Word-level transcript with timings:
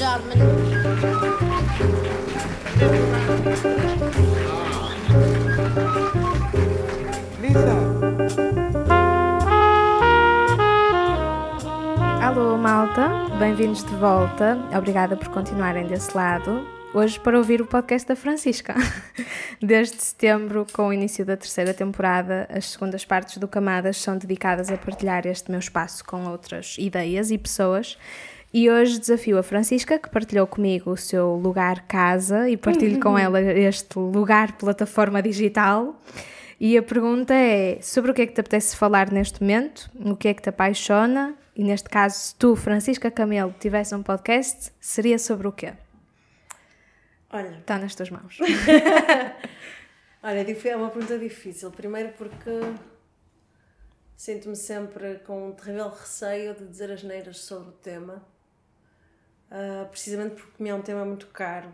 job, 0.00 0.22
man. 0.24 0.34
Alô, 12.22 12.56
malta, 12.56 13.10
bem-vindos 13.38 13.84
de 13.84 13.94
volta. 13.96 14.56
Obrigada 14.74 15.18
por 15.18 15.28
continuarem 15.28 15.86
desse 15.86 16.16
lado. 16.16 16.66
Hoje 16.94 17.20
para 17.20 17.36
ouvir 17.36 17.60
o 17.60 17.66
podcast 17.66 18.08
da 18.08 18.16
Francisca. 18.16 18.74
Desde 19.60 20.02
setembro, 20.02 20.66
com 20.72 20.88
o 20.88 20.92
início 20.94 21.26
da 21.26 21.36
terceira 21.36 21.74
temporada, 21.74 22.48
as 22.50 22.70
segundas 22.70 23.04
partes 23.04 23.36
do 23.36 23.46
Camadas 23.46 23.98
são 23.98 24.16
dedicadas 24.16 24.70
a 24.70 24.78
partilhar 24.78 25.26
este 25.26 25.50
meu 25.50 25.60
espaço 25.60 26.02
com 26.06 26.24
outras 26.24 26.76
ideias 26.78 27.30
e 27.30 27.36
pessoas. 27.36 27.98
E 28.52 28.68
hoje 28.68 28.98
desafio 28.98 29.38
a 29.38 29.42
Francisca, 29.42 29.98
que 29.98 30.10
partilhou 30.10 30.46
comigo 30.46 30.90
o 30.90 30.96
seu 30.96 31.34
lugar 31.36 31.86
casa 31.86 32.48
e 32.50 32.56
partilho 32.56 32.98
com 33.00 33.16
ela 33.16 33.40
este 33.40 33.96
lugar 33.98 34.56
plataforma 34.58 35.22
digital. 35.22 36.00
E 36.58 36.76
a 36.76 36.82
pergunta 36.82 37.32
é 37.32 37.80
sobre 37.80 38.10
o 38.10 38.14
que 38.14 38.22
é 38.22 38.26
que 38.26 38.32
te 38.34 38.40
apetece 38.40 38.76
falar 38.76 39.10
neste 39.12 39.40
momento, 39.40 39.88
o 39.94 40.16
que 40.16 40.28
é 40.28 40.34
que 40.34 40.42
te 40.42 40.48
apaixona, 40.48 41.34
e 41.56 41.62
neste 41.64 41.88
caso, 41.88 42.16
se 42.18 42.34
tu, 42.34 42.54
Francisca 42.56 43.10
Camelo, 43.10 43.54
tivesse 43.58 43.94
um 43.94 44.02
podcast, 44.02 44.72
seria 44.80 45.18
sobre 45.18 45.46
o 45.48 45.52
quê? 45.52 45.72
Olha, 47.32 47.56
Está 47.60 47.78
nas 47.78 47.94
tuas 47.94 48.10
mãos. 48.10 48.36
olha, 50.22 50.44
dif- 50.44 50.68
é 50.68 50.76
uma 50.76 50.90
pergunta 50.90 51.18
difícil. 51.18 51.70
Primeiro 51.70 52.10
porque 52.18 52.50
sinto-me 54.16 54.56
sempre 54.56 55.20
com 55.26 55.48
um 55.48 55.52
terrível 55.52 55.88
receio 55.88 56.54
de 56.54 56.66
dizer 56.66 56.90
as 56.90 57.02
neiras 57.04 57.38
sobre 57.38 57.68
o 57.70 57.72
tema. 57.72 58.22
Ah, 59.50 59.86
precisamente 59.90 60.36
porque 60.40 60.62
me 60.62 60.68
é 60.68 60.74
um 60.74 60.82
tema 60.82 61.04
muito 61.04 61.26
caro, 61.28 61.70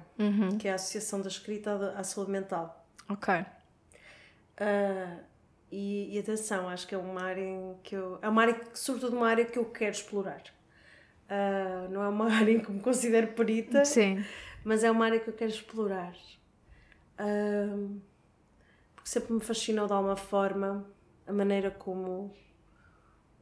que 0.58 0.66
é 0.68 0.72
a 0.72 0.76
Associação 0.76 1.20
da 1.20 1.28
Escrita 1.28 1.94
à- 1.96 2.02
Saúde 2.04 2.30
Mental. 2.30 2.86
ok. 3.08 3.44
Ah, 4.58 5.18
e, 5.70 6.14
e 6.14 6.18
atenção, 6.18 6.68
acho 6.68 6.86
que 6.86 6.94
é 6.94 6.98
uma 6.98 7.22
área 7.22 7.42
em 7.42 7.76
que 7.82 7.94
eu. 7.94 8.18
É 8.22 8.28
uma 8.28 8.42
área, 8.42 8.60
sobretudo 8.74 9.16
uma 9.16 9.28
área 9.28 9.44
que 9.44 9.58
eu 9.58 9.64
quero 9.66 9.90
explorar. 9.92 10.42
Ah, 11.28 11.86
não 11.90 12.02
é 12.02 12.08
uma 12.08 12.26
área 12.32 12.52
em 12.52 12.60
que 12.60 12.70
me 12.70 12.80
considero 12.80 13.28
perita, 13.34 13.84
Sim. 13.84 14.24
mas 14.64 14.82
é 14.84 14.90
uma 14.90 15.04
área 15.04 15.20
que 15.20 15.28
eu 15.28 15.34
quero 15.34 15.50
explorar. 15.50 16.14
Ahm, 17.18 17.98
porque 18.94 19.08
sempre 19.10 19.32
me 19.34 19.40
fascinou 19.40 19.86
de 19.86 19.92
alguma 19.92 20.16
forma 20.16 20.86
a 21.26 21.32
maneira 21.32 21.70
como 21.70 22.34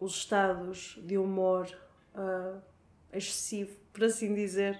os 0.00 0.16
estados 0.16 0.98
de 1.04 1.16
humor 1.18 1.68
ah, 2.14 2.58
excessivo, 3.12 3.76
por 3.94 4.04
assim 4.04 4.34
dizer, 4.34 4.78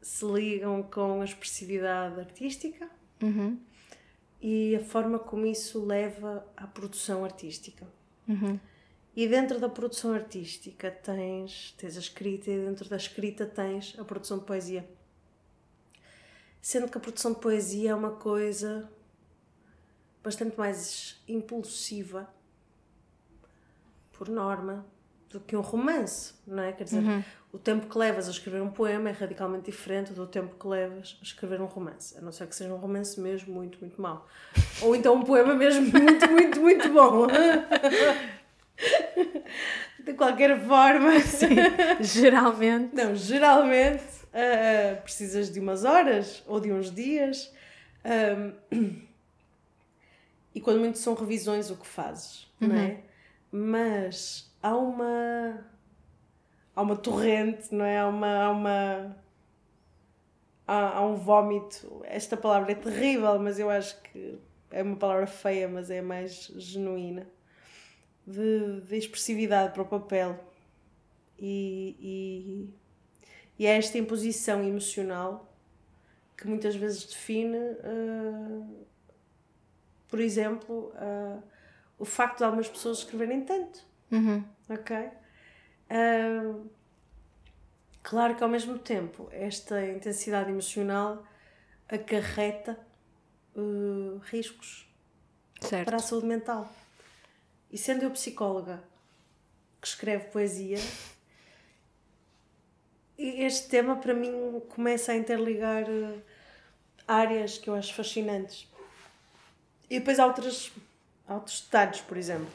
se 0.00 0.24
ligam 0.24 0.82
com 0.82 1.20
a 1.20 1.24
expressividade 1.24 2.20
artística 2.20 2.88
Uhum. 3.20 3.58
e 4.40 4.76
a 4.76 4.80
forma 4.80 5.18
como 5.18 5.44
isso 5.44 5.84
leva 5.84 6.46
à 6.56 6.68
produção 6.68 7.24
artística. 7.24 7.84
Uhum. 8.28 8.60
E 9.16 9.26
dentro 9.26 9.58
da 9.58 9.68
produção 9.68 10.12
artística 10.12 10.88
tens, 10.88 11.74
tens 11.76 11.96
a 11.96 12.00
escrita 12.00 12.48
e 12.48 12.64
dentro 12.64 12.88
da 12.88 12.96
escrita 12.96 13.44
tens 13.44 13.98
a 13.98 14.04
produção 14.04 14.38
de 14.38 14.44
poesia. 14.44 14.88
Sendo 16.62 16.88
que 16.88 16.96
a 16.96 17.00
produção 17.00 17.32
de 17.32 17.40
poesia 17.40 17.90
é 17.90 17.94
uma 17.94 18.12
coisa 18.12 18.88
bastante 20.22 20.56
mais 20.56 21.20
impulsiva, 21.26 22.32
por 24.12 24.28
norma, 24.28 24.86
do 25.30 25.40
que 25.40 25.56
um 25.56 25.60
romance, 25.60 26.34
não 26.46 26.62
é? 26.62 26.72
Quer 26.72 26.84
dizer, 26.84 27.02
o 27.52 27.58
tempo 27.58 27.86
que 27.86 27.96
levas 27.96 28.28
a 28.28 28.30
escrever 28.30 28.60
um 28.60 28.70
poema 28.70 29.08
é 29.08 29.12
radicalmente 29.12 29.66
diferente 29.66 30.12
do 30.12 30.26
tempo 30.26 30.54
que 30.54 30.66
levas 30.66 31.16
a 31.20 31.24
escrever 31.24 31.60
um 31.60 31.66
romance. 31.66 32.16
A 32.18 32.20
não 32.20 32.30
ser 32.30 32.46
que 32.46 32.54
seja 32.54 32.72
um 32.72 32.76
romance 32.76 33.18
mesmo 33.20 33.54
muito, 33.54 33.78
muito 33.80 34.00
mau. 34.00 34.26
Ou 34.82 34.94
então 34.94 35.14
um 35.14 35.22
poema 35.22 35.54
mesmo 35.54 35.86
muito, 35.92 36.30
muito, 36.30 36.60
muito 36.60 36.88
bom. 36.90 37.26
De 40.04 40.14
qualquer 40.14 40.58
forma, 40.66 41.18
Sim. 41.20 41.56
Geralmente. 42.00 42.94
não, 42.94 43.14
geralmente 43.14 44.04
ah, 44.32 44.96
precisas 45.02 45.50
de 45.52 45.58
umas 45.60 45.84
horas 45.84 46.42
ou 46.46 46.60
de 46.60 46.72
uns 46.72 46.94
dias. 46.94 47.52
ahm, 48.04 48.52
e 50.54 50.60
quando 50.60 50.80
muito 50.80 50.98
são 50.98 51.14
revisões 51.14 51.70
o 51.70 51.76
que 51.76 51.86
fazes, 51.86 52.46
não 52.60 52.76
é? 52.76 53.00
Mas 53.50 54.50
há 54.62 54.76
uma. 54.76 55.64
Há 56.78 56.82
uma 56.82 56.94
torrente, 56.94 57.74
não 57.74 57.84
é? 57.84 57.98
Há 57.98 58.06
uma. 58.06 58.44
Há, 58.44 58.50
uma, 58.52 59.16
há, 60.64 60.98
há 60.98 61.04
um 61.04 61.16
vómito. 61.16 62.02
Esta 62.04 62.36
palavra 62.36 62.70
é 62.70 62.76
terrível, 62.76 63.36
mas 63.40 63.58
eu 63.58 63.68
acho 63.68 64.00
que 64.02 64.38
é 64.70 64.80
uma 64.80 64.94
palavra 64.94 65.26
feia, 65.26 65.66
mas 65.66 65.90
é 65.90 66.00
mais 66.00 66.52
genuína. 66.54 67.26
De, 68.24 68.80
de 68.82 68.96
expressividade 68.96 69.72
para 69.74 69.82
o 69.82 69.86
papel. 69.86 70.38
E, 71.36 71.96
e, 71.98 72.74
e 73.58 73.66
é 73.66 73.76
esta 73.76 73.98
imposição 73.98 74.62
emocional 74.62 75.52
que 76.36 76.46
muitas 76.46 76.76
vezes 76.76 77.06
define, 77.06 77.58
ah, 77.82 78.66
por 80.06 80.20
exemplo, 80.20 80.92
ah, 80.94 81.40
o 81.98 82.04
facto 82.04 82.38
de 82.38 82.44
algumas 82.44 82.68
pessoas 82.68 82.98
escreverem 82.98 83.40
tanto. 83.40 83.84
Uhum. 84.12 84.44
Ok? 84.70 85.10
Claro 88.02 88.36
que 88.36 88.42
ao 88.42 88.48
mesmo 88.48 88.78
tempo 88.78 89.28
esta 89.32 89.84
intensidade 89.84 90.50
emocional 90.50 91.26
acarreta 91.88 92.78
ah, 93.56 94.18
riscos 94.30 94.86
Certo. 95.60 95.84
para 95.84 95.96
a 95.96 96.00
saúde 96.00 96.26
mental. 96.26 96.72
E 97.70 97.76
sendo 97.76 98.04
eu 98.04 98.10
psicóloga 98.10 98.82
que 99.80 99.88
escreve 99.88 100.24
poesia, 100.30 100.78
este 103.18 103.68
tema 103.68 103.96
para 103.96 104.14
mim 104.14 104.62
começa 104.70 105.12
a 105.12 105.16
interligar 105.16 105.84
eh, 105.88 106.18
áreas 107.06 107.58
que 107.58 107.68
eu 107.68 107.74
acho 107.74 107.92
fascinantes. 107.92 108.68
E 109.90 109.98
depois 109.98 110.18
há 110.18 110.26
outras, 110.26 110.72
há 111.26 111.34
outros 111.34 111.60
detalhes, 111.60 112.00
por 112.00 112.16
exemplo. 112.16 112.48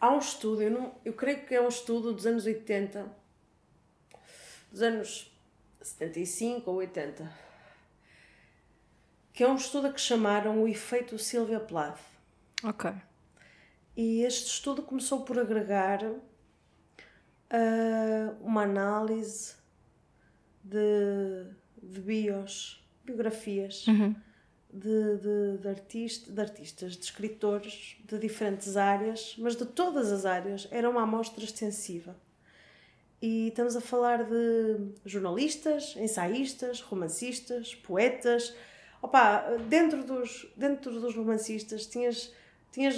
Há 0.00 0.10
um 0.10 0.18
estudo, 0.18 0.62
eu, 0.62 0.70
não, 0.70 0.94
eu 1.04 1.12
creio 1.12 1.44
que 1.44 1.54
é 1.54 1.60
um 1.60 1.68
estudo 1.68 2.12
dos 2.12 2.24
anos 2.24 2.46
80, 2.46 3.10
dos 4.70 4.82
anos 4.82 5.32
75 5.82 6.70
ou 6.70 6.76
80, 6.76 7.30
que 9.32 9.42
é 9.42 9.48
um 9.48 9.56
estudo 9.56 9.88
a 9.88 9.92
que 9.92 10.00
chamaram 10.00 10.62
o 10.62 10.68
efeito 10.68 11.18
Sylvia 11.18 11.58
Plath. 11.58 12.00
Ok. 12.62 12.92
E 13.96 14.22
este 14.22 14.46
estudo 14.46 14.82
começou 14.82 15.24
por 15.24 15.38
agregar 15.38 16.00
ah, 17.50 18.34
uma 18.40 18.62
análise 18.62 19.56
de, 20.62 21.46
de 21.82 22.00
bios, 22.00 22.86
biografias 23.04 23.84
de, 24.78 25.16
de, 25.18 25.58
de, 25.58 25.68
artista, 25.68 26.30
de 26.30 26.40
artistas, 26.40 26.96
de 26.96 27.04
escritores 27.04 27.96
de 28.04 28.18
diferentes 28.18 28.76
áreas, 28.76 29.34
mas 29.38 29.56
de 29.56 29.66
todas 29.66 30.12
as 30.12 30.24
áreas. 30.24 30.68
Era 30.70 30.88
uma 30.88 31.02
amostra 31.02 31.44
extensiva. 31.44 32.16
E 33.20 33.48
estamos 33.48 33.74
a 33.74 33.80
falar 33.80 34.24
de 34.24 34.92
jornalistas, 35.04 35.96
ensaístas, 35.96 36.80
romancistas, 36.80 37.74
poetas. 37.74 38.54
Opa, 39.02 39.56
dentro 39.68 40.04
dos, 40.04 40.46
dentro 40.56 41.00
dos 41.00 41.14
romancistas 41.14 41.86
tinhas, 41.86 42.32
tinhas 42.70 42.96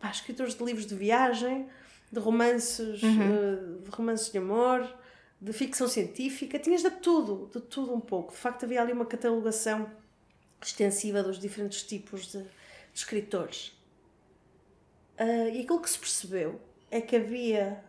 pá, 0.00 0.10
escritores 0.10 0.54
de 0.54 0.64
livros 0.64 0.86
de 0.86 0.94
viagem, 0.94 1.68
de 2.10 2.18
romances, 2.18 3.02
eh, 3.02 3.82
de 3.82 3.90
romances 3.90 4.32
de 4.32 4.38
amor, 4.38 4.88
de 5.40 5.52
ficção 5.52 5.88
científica, 5.88 6.58
tinhas 6.58 6.82
de 6.82 6.90
tudo, 6.90 7.50
de 7.52 7.60
tudo 7.60 7.92
um 7.92 8.00
pouco. 8.00 8.32
De 8.32 8.38
facto, 8.38 8.64
havia 8.64 8.80
ali 8.80 8.92
uma 8.92 9.04
catalogação 9.04 9.90
extensiva 10.62 11.22
dos 11.22 11.38
diferentes 11.38 11.82
tipos 11.82 12.26
de, 12.32 12.42
de 12.42 12.48
escritores. 12.92 13.76
Ah, 15.16 15.48
e 15.48 15.60
aquilo 15.60 15.80
que 15.80 15.90
se 15.90 15.98
percebeu 15.98 16.60
é 16.90 17.00
que 17.00 17.16
havia 17.16 17.82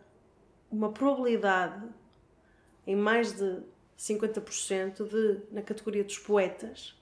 uma 0.70 0.92
probabilidade 0.92 1.82
em 2.86 2.96
mais 2.96 3.32
de 3.32 3.62
50% 3.98 5.08
de, 5.08 5.40
na 5.52 5.62
categoria 5.62 6.04
dos 6.04 6.18
poetas, 6.18 6.94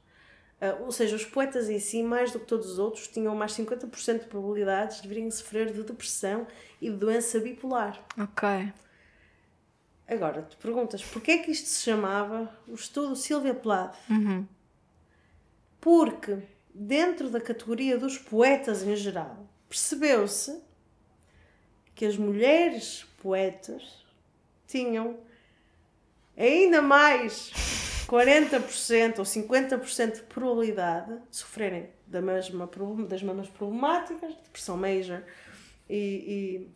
ah, 0.61 0.79
ou 0.81 0.93
seja, 0.93 1.17
os 1.17 1.25
poetas 1.25 1.69
em 1.69 1.79
si, 1.79 2.03
mais 2.03 2.33
do 2.33 2.41
que 2.41 2.47
todos 2.47 2.71
os 2.71 2.79
outros, 2.79 3.09
tinham 3.09 3.35
mais 3.35 3.53
50% 3.53 4.21
de 4.21 4.27
probabilidades 4.27 5.03
de 5.03 5.09
virem 5.09 5.31
sofrer 5.31 5.73
de 5.73 5.83
depressão 5.83 6.47
e 6.81 6.91
de 6.91 6.97
doença 6.97 7.39
bipolar. 7.39 8.03
Ok. 8.19 8.73
Agora, 10.07 10.43
tu 10.43 10.57
perguntas, 10.59 11.03
porquê 11.03 11.33
é 11.33 11.39
que 11.39 11.51
isto 11.51 11.67
se 11.67 11.83
chamava 11.83 12.55
o 12.69 12.75
estudo 12.75 13.17
Silvia 13.17 13.55
Plath? 13.55 13.97
Porque, 15.85 16.39
dentro 16.75 17.29
da 17.29 17.39
categoria 17.39 17.99
dos 17.99 18.17
poetas 18.17 18.83
em 18.83 18.97
geral, 18.97 19.47
percebeu-se 19.69 20.63
que 21.95 22.07
as 22.07 22.17
mulheres 22.17 23.05
poetas 23.23 24.03
tinham 24.67 25.19
ainda 26.35 26.81
mais 26.81 27.53
40% 28.09 29.19
ou 29.19 29.25
50% 29.27 30.15
de 30.15 30.23
probabilidade 30.23 31.21
de 31.29 31.37
sofrerem 31.37 31.91
da 32.07 32.23
mesma, 32.23 32.67
das 33.07 33.23
mesmas 33.23 33.51
problemáticas, 33.51 34.35
depressão 34.37 34.79
major 34.79 35.23
e, 35.87 36.67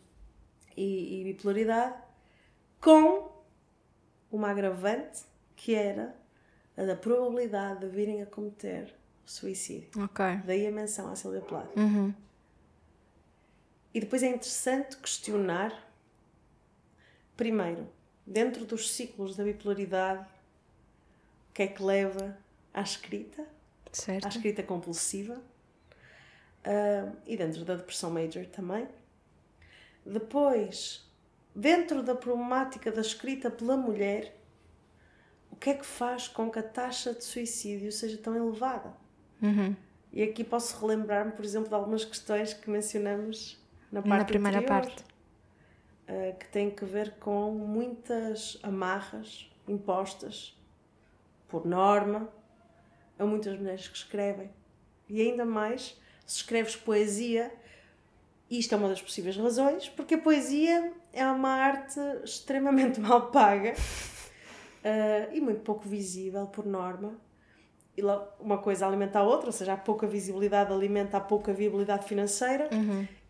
e, 0.77 0.83
e, 0.83 1.21
e 1.21 1.23
bipolaridade, 1.23 1.95
com 2.79 3.27
uma 4.31 4.51
agravante 4.51 5.23
que 5.55 5.73
era 5.73 6.15
a 6.77 6.83
da 6.83 6.95
probabilidade 6.95 7.79
de 7.79 7.87
virem 7.87 8.21
a 8.21 8.27
cometer 8.27 8.98
suicídio. 9.29 9.89
Ok. 10.03 10.25
Daí 10.45 10.65
a 10.65 10.71
menção 10.71 11.11
à 11.11 11.15
Silvia 11.15 11.41
Plath. 11.41 11.75
Uhum. 11.75 12.13
E 13.93 13.99
depois 13.99 14.23
é 14.23 14.27
interessante 14.27 14.97
questionar, 14.97 15.87
primeiro, 17.37 17.87
dentro 18.25 18.65
dos 18.65 18.91
ciclos 18.91 19.35
da 19.35 19.43
bipolaridade, 19.43 20.25
o 21.49 21.53
que 21.53 21.63
é 21.63 21.67
que 21.67 21.81
leva 21.83 22.35
à 22.73 22.81
escrita, 22.81 23.45
Certo. 23.91 24.25
à 24.25 24.29
escrita 24.29 24.63
compulsiva, 24.63 25.39
ah, 26.63 27.11
e 27.25 27.37
dentro 27.37 27.63
da 27.63 27.75
depressão 27.75 28.09
major 28.09 28.45
também. 28.47 28.87
Depois, 30.05 31.07
dentro 31.55 32.01
da 32.01 32.15
problemática 32.15 32.91
da 32.91 33.01
escrita 33.01 33.51
pela 33.51 33.77
mulher, 33.77 34.35
o 35.51 35.55
que 35.55 35.69
é 35.69 35.73
que 35.75 35.85
faz 35.85 36.27
com 36.27 36.49
que 36.49 36.57
a 36.57 36.63
taxa 36.63 37.13
de 37.13 37.23
suicídio 37.23 37.91
seja 37.91 38.17
tão 38.17 38.35
elevada? 38.35 38.91
Uhum. 39.41 39.75
E 40.11 40.23
aqui 40.23 40.43
posso 40.43 40.79
relembrar-me, 40.79 41.31
por 41.31 41.45
exemplo, 41.45 41.69
de 41.69 41.75
algumas 41.75 42.03
questões 42.03 42.53
que 42.53 42.69
mencionamos 42.69 43.57
na 43.91 44.01
parte 44.01 44.19
Na 44.19 44.25
primeira 44.25 44.57
anterior, 44.59 44.81
parte. 44.81 45.03
eh, 46.07 46.35
que 46.39 46.47
têm 46.47 46.69
que 46.71 46.83
ver 46.85 47.15
com 47.19 47.51
muitas 47.51 48.59
amarras 48.63 49.49
impostas 49.67 50.57
por 51.47 51.65
norma 51.65 52.27
a 53.17 53.25
muitas 53.25 53.57
mulheres 53.59 53.87
que 53.87 53.97
escrevem. 53.97 54.49
E 55.07 55.21
ainda 55.21 55.45
mais 55.45 55.99
se 56.25 56.37
escreves 56.37 56.75
poesia, 56.75 57.51
isto 58.49 58.73
é 58.73 58.77
uma 58.77 58.89
das 58.89 59.01
possíveis 59.01 59.37
razões, 59.37 59.89
porque 59.89 60.15
a 60.15 60.17
poesia 60.21 60.91
é 61.13 61.25
uma 61.27 61.49
arte 61.49 61.99
extremamente 62.23 62.99
mal 63.01 63.29
paga 63.31 63.73
eh, 64.83 65.29
e 65.33 65.41
muito 65.41 65.61
pouco 65.61 65.87
visível 65.87 66.47
por 66.47 66.65
norma. 66.65 67.13
Uma 68.39 68.57
coisa 68.57 68.85
alimenta 68.85 69.19
a 69.19 69.23
outra, 69.23 69.47
ou 69.47 69.51
seja, 69.51 69.73
a 69.73 69.77
pouca 69.77 70.07
visibilidade 70.07 70.71
alimenta 70.71 71.17
a 71.17 71.21
pouca 71.21 71.53
viabilidade 71.53 72.05
financeira. 72.05 72.69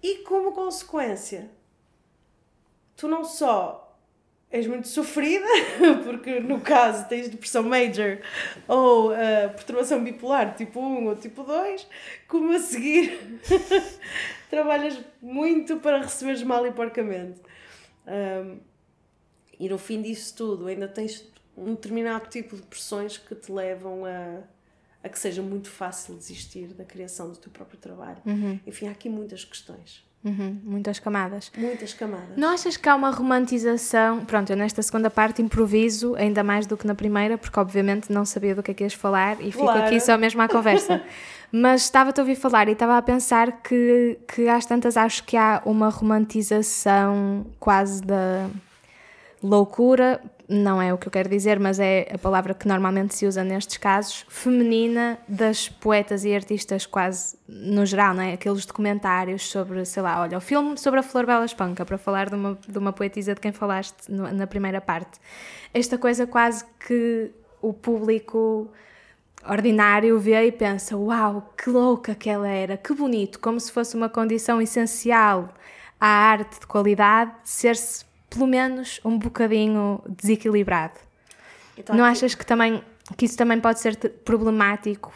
E 0.02 0.20
como 0.20 0.52
consequência, 0.52 1.50
tu 2.96 3.08
não 3.08 3.24
só 3.24 3.90
és 4.52 4.66
muito 4.66 4.88
sofrida, 4.88 5.46
porque 6.04 6.40
no 6.40 6.60
caso 6.60 7.08
tens 7.08 7.30
depressão 7.30 7.64
major 7.64 8.20
ou 8.68 9.12
uh, 9.12 9.50
perturbação 9.56 10.04
bipolar 10.04 10.56
tipo 10.56 10.80
1 10.80 11.08
ou 11.08 11.16
tipo 11.16 11.44
2, 11.44 11.88
como 12.28 12.52
a 12.54 12.60
seguir 12.60 13.40
trabalhas 14.50 15.00
muito 15.22 15.78
para 15.78 16.02
receberes 16.02 16.42
mal 16.42 16.66
e 16.66 16.72
porcamente. 16.72 17.40
Um, 18.08 18.60
e 19.60 19.70
no 19.70 19.78
fim 19.78 20.02
disso 20.02 20.36
tudo 20.36 20.68
ainda 20.68 20.88
tens 20.88 21.30
um 21.56 21.76
determinado 21.76 22.28
tipo 22.30 22.56
de 22.56 22.64
pressões 22.64 23.18
que 23.18 23.36
te 23.36 23.52
levam 23.52 24.06
a, 24.06 24.42
a 25.04 25.10
que 25.10 25.18
seja 25.18 25.42
muito 25.42 25.70
fácil 25.70 26.16
desistir 26.16 26.68
da 26.74 26.84
criação 26.84 27.30
do 27.30 27.38
teu 27.38 27.52
próprio 27.52 27.78
trabalho. 27.80 28.18
Enfim, 28.68 28.88
há 28.88 28.92
aqui 28.92 29.10
muitas 29.10 29.44
questões, 29.46 30.08
Uhum. 30.22 30.60
Muitas 30.66 31.00
camadas. 31.00 31.50
muitas 31.58 31.94
camadas. 31.94 32.36
Não 32.36 32.50
achas 32.50 32.76
que 32.76 32.90
há 32.90 32.94
uma 32.94 33.10
romantização? 33.10 34.26
Pronto, 34.26 34.50
eu 34.50 34.58
nesta 34.58 34.82
segunda 34.82 35.10
parte 35.10 35.42
improviso 35.42 36.14
ainda 36.16 36.44
mais 36.44 36.66
do 36.66 36.76
que 36.76 36.86
na 36.86 36.94
primeira, 36.94 37.38
porque 37.38 37.58
obviamente 37.58 38.12
não 38.12 38.26
sabia 38.26 38.54
do 38.54 38.62
que 38.62 38.72
é 38.72 38.74
que 38.74 38.84
ias 38.84 38.94
falar 38.94 39.40
e 39.40 39.50
fico 39.50 39.64
Claro. 39.64 39.86
aqui 39.86 39.98
só 40.02 40.18
mesmo 40.18 40.42
à 40.42 40.50
conversa. 40.50 41.02
Mas 41.50 41.84
estava-te 41.84 42.20
a 42.20 42.24
ouvir 42.24 42.36
falar 42.36 42.68
e 42.68 42.74
estava 42.74 42.98
a 42.98 43.02
pensar 43.02 43.62
que, 43.62 44.20
que 44.28 44.50
às 44.50 44.66
tantas 44.66 44.98
acho 44.98 45.24
que 45.24 45.38
há 45.38 45.62
uma 45.66 45.88
romantização 45.88 47.46
quase 47.58 48.02
da 48.04 48.50
loucura, 49.42 50.22
não 50.52 50.82
é 50.82 50.92
o 50.92 50.98
que 50.98 51.08
eu 51.08 51.12
quero 51.12 51.30
dizer, 51.30 51.60
mas 51.60 51.80
é 51.80 52.10
a 52.12 52.18
palavra 52.18 52.56
que 52.56 52.68
normalmente 52.68 53.14
se 53.14 53.28
usa 53.28 53.44
nestes 53.44 53.78
casos, 53.78 54.26
feminina 54.28 55.20
das 55.28 55.70
poetas 55.70 56.26
e 56.26 56.34
artistas 56.34 56.88
quase 56.88 57.38
no 57.48 57.86
geral, 57.86 58.16
não 58.16 58.24
é? 58.24 58.34
Aqueles 58.34 58.66
documentários 58.66 59.48
sobre, 59.48 59.86
sei 59.86 60.02
lá, 60.02 60.20
olha, 60.22 60.38
o 60.38 60.42
filme 60.42 60.76
sobre 60.78 61.02
a 61.02 61.04
Flor 61.04 61.28
Bela 61.28 61.46
Espanca, 61.46 61.86
para 61.86 62.00
falar 62.00 62.30
de 62.30 62.36
uma, 62.36 62.58
de 62.68 62.78
uma 62.80 62.92
poetisa 62.92 63.36
de 63.36 63.40
quem 63.42 63.52
falaste 63.52 64.10
no- 64.10 64.32
na 64.34 64.48
primeira 64.48 64.82
parte. 64.82 65.20
Esta 65.72 66.00
coisa 66.00 66.26
quase 66.26 66.66
que 66.88 67.32
o 67.62 67.72
público 67.72 68.72
ordinário 69.48 70.20
vê 70.20 70.48
e 70.48 70.52
pensa: 70.52 70.98
Uau, 70.98 71.54
que 71.58 71.70
louca 71.70 72.16
que 72.16 72.30
ela 72.30 72.48
era, 72.48 72.76
que 72.76 72.94
bonito, 72.94 73.40
como 73.40 73.60
se 73.60 73.72
fosse 73.72 73.96
uma 73.96 74.10
condição 74.10 74.60
essencial 74.62 75.50
à 76.00 76.08
arte 76.08 76.62
de 76.62 76.66
qualidade 76.68 77.32
ser-se 77.44 78.09
pelo 78.30 78.48
menos 78.48 79.00
um 79.04 79.18
bocadinho 79.18 80.02
desequilibrado. 80.08 81.00
Então, 81.78 81.96
não 81.96 82.04
aqui- 82.04 82.18
achas 82.18 82.36
que 82.36 82.46
também 82.46 82.84
que 83.18 83.26
isso 83.26 83.36
também 83.36 83.60
pode 83.60 83.80
ser 83.80 83.98
problemático 84.24 85.12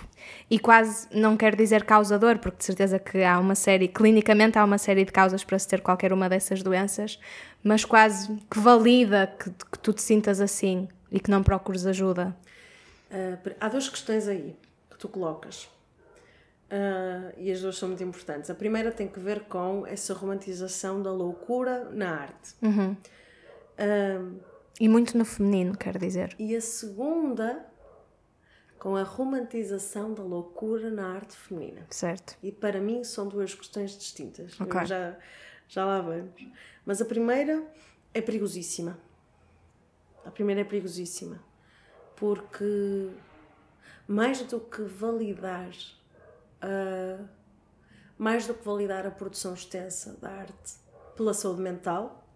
e 0.49 0.57
quase 0.57 1.07
não 1.11 1.37
quero 1.37 1.55
dizer 1.55 1.83
causador, 1.83 2.39
porque 2.39 2.57
de 2.57 2.63
certeza 2.65 2.97
que 2.97 3.23
há 3.23 3.37
uma 3.39 3.53
série, 3.53 3.87
clinicamente 3.87 4.57
há 4.57 4.63
uma 4.65 4.79
série 4.79 5.05
de 5.05 5.11
causas 5.11 5.43
para 5.43 5.59
se 5.59 5.67
ter 5.67 5.79
qualquer 5.79 6.11
uma 6.11 6.27
dessas 6.27 6.63
doenças, 6.63 7.19
mas 7.63 7.85
quase 7.85 8.35
que 8.49 8.57
valida 8.59 9.27
que, 9.39 9.47
que 9.71 9.77
tu 9.77 9.93
te 9.93 10.01
sintas 10.01 10.41
assim 10.41 10.87
e 11.11 11.19
que 11.19 11.29
não 11.29 11.43
procures 11.43 11.85
ajuda. 11.85 12.35
Per- 13.43 13.55
há 13.59 13.67
duas 13.69 13.87
questões 13.87 14.27
aí 14.27 14.55
que 14.89 14.97
tu 14.97 15.07
colocas. 15.07 15.69
Ah, 16.75 17.31
e 17.37 17.51
as 17.51 17.61
duas 17.61 17.77
são 17.77 17.89
muito 17.89 18.03
importantes. 18.03 18.49
A 18.49 18.55
primeira 18.55 18.91
tem 18.91 19.07
que 19.07 19.19
ver 19.19 19.41
com 19.45 19.85
essa 19.85 20.11
romantização 20.13 21.03
da 21.03 21.11
loucura 21.11 21.87
na 21.91 22.09
arte. 22.21 22.55
Ah, 23.77 24.31
E 24.79 24.89
muito 24.89 25.15
no 25.17 25.23
feminino, 25.25 25.77
quero 25.77 25.99
dizer. 25.99 26.35
e 26.39 26.55
a 26.55 26.61
segunda 26.61 27.63
com 28.79 28.95
a 28.97 29.03
romantização 29.03 30.13
da 30.13 30.23
loucura 30.23 30.89
na 30.89 31.13
arte 31.13 31.37
feminina. 31.37 31.85
Certo. 31.89 32.35
E 32.43 32.51
para 32.51 32.81
mim 32.81 33.03
são 33.03 33.27
duas 33.27 33.53
questões 33.53 33.97
distintas. 33.97 34.59
Ok. 34.59 34.81
Eu 34.81 34.85
Já, 34.85 35.17
já 35.69 35.85
lá 35.85 36.01
vamos. 36.01 36.31
Mas 36.85 37.01
a 37.01 37.05
primeira 37.05 37.63
é 38.13 38.19
perigosíssima. 38.21 38.97
A 40.25 40.31
primeira 40.31 40.61
é 40.61 40.63
perigosíssima. 40.65 41.39
Porque 42.17 43.09
mais 44.07 44.41
do 44.41 44.59
que 44.59 44.81
validar 44.81 45.69
a, 46.63 47.23
mais 48.17 48.47
do 48.47 48.53
que 48.53 48.65
validar 48.65 49.05
a 49.05 49.11
produção 49.11 49.53
extensa 49.53 50.17
da 50.21 50.29
arte 50.29 50.73
pela 51.15 51.33
saúde 51.33 51.61
mental, 51.61 52.27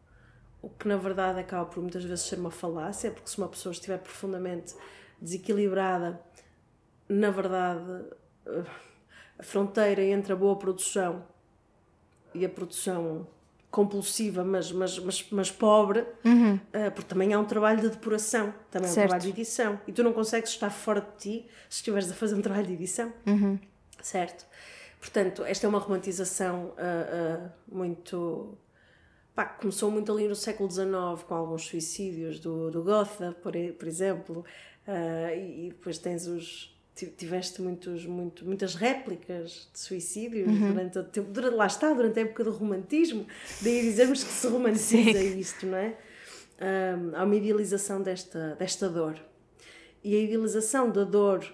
o 0.62 0.69
que 0.69 0.88
na 0.88 0.98
verdade 0.98 1.39
acaba 1.39 1.65
por 1.65 1.81
muitas 1.81 2.03
vezes 2.03 2.25
ser 2.25 2.38
uma 2.39 2.51
falácia, 2.51 3.12
porque 3.12 3.29
se 3.29 3.38
uma 3.38 3.48
pessoa 3.48 3.72
estiver 3.72 3.98
profundamente 4.00 4.75
desequilibrada, 5.22 6.19
na 7.10 7.29
verdade, 7.31 8.05
eh, 8.46 8.63
a 9.39 9.43
fronteira 9.43 10.03
entre 10.03 10.34
a 10.34 10.36
boa 10.36 10.55
produção 10.57 11.24
e 12.34 12.46
a 12.46 12.50
produção 12.50 13.27
compulsiva, 13.72 14.43
mas, 14.43 14.72
mas, 14.72 14.98
mas, 15.00 15.27
mas 15.31 15.51
pobre, 15.51 16.05
eh, 16.74 16.89
porque 16.89 17.07
também 17.10 17.34
há 17.34 17.39
um 17.39 17.46
trabalho 17.46 17.79
de 17.81 17.89
depuração, 17.89 18.53
também 18.72 18.89
há 18.89 18.91
um 18.91 18.96
Certo. 18.96 19.10
trabalho 19.10 19.24
de 19.34 19.39
edição, 19.41 19.79
e 19.88 19.91
tu 19.91 20.03
não 20.03 20.12
consegues 20.13 20.50
estar 20.50 20.69
fora 20.69 21.01
de 21.01 21.17
ti 21.17 21.48
se 21.69 21.77
estiveres 21.77 22.12
a 22.12 22.15
fazer 22.15 22.36
um 22.36 22.41
trabalho 22.41 22.67
de 22.67 22.74
edição. 22.74 23.13
Certo? 24.01 24.46
Portanto, 25.00 25.44
esta 25.46 25.66
é 25.66 25.70
uma 25.70 25.80
romantização 25.80 26.74
ah, 26.77 27.42
ah, 27.46 27.50
muito. 27.72 28.58
Pá, 29.36 29.46
começou 29.46 29.92
muito 29.92 30.12
ali 30.12 30.27
no 30.27 30.36
século 30.36 30.70
XIX 30.70 30.88
com 31.27 31.36
alguns 31.36 31.66
suicídios 31.68 32.39
do, 32.39 32.72
do 32.72 32.82
Goethe, 32.84 33.36
por, 33.44 33.54
por 33.77 33.88
exemplo, 33.88 34.44
ah, 34.88 35.34
e, 35.36 35.68
e 35.68 35.70
depois 35.70 35.98
tens 36.00 36.25
os. 36.27 36.75
ti- 36.96 37.13
Tiveste 37.16 37.62
muitos, 37.62 38.06
muito, 38.08 38.44
muitas 38.46 38.74
réplicas 38.74 39.70
de 39.72 39.80
suicídios 39.80 40.48
durante 40.74 40.98
o 40.98 41.04
tempo. 41.04 41.32
Durante, 41.32 41.54
lá 41.56 41.68
está, 41.68 41.94
durante 41.94 42.18
a 42.20 42.24
época 42.24 42.44
do 42.44 42.51
romantismo, 42.51 43.27
daí 43.62 43.82
dizermos 43.84 44.24
que 44.24 44.32
se 44.32 44.48
romantiza 44.48 45.20
isto, 45.22 45.66
não 45.68 45.77
é? 45.77 45.96
Ah, 46.60 47.20
há 47.20 47.24
uma 47.24 47.36
idealização 47.36 48.01
desta, 48.01 48.56
desta 48.56 48.89
dor. 48.89 49.16
E 50.04 50.16
a 50.16 50.20
idealização 50.20 50.89
da 50.89 51.04
dor 51.04 51.46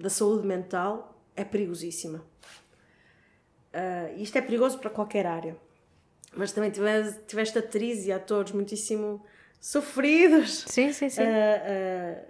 da 0.00 0.10
saúde 0.10 0.44
mental 0.44 1.13
é 1.36 1.44
perigosíssima. 1.44 2.24
E 4.16 4.22
isto 4.22 4.36
é 4.38 4.40
perigoso 4.40 4.78
para 4.78 4.90
qualquer 4.90 5.26
área. 5.26 5.56
Mas 6.36 6.52
também 6.52 6.70
tiveste, 6.70 7.20
tiveste 7.26 7.58
atrizes 7.58 8.06
e 8.06 8.12
atores 8.12 8.52
muitíssimo 8.52 9.24
sofridos. 9.60 10.64
Sim, 10.68 10.92
sim, 10.92 11.08
sim. 11.08 11.22
Ah, 11.22 11.62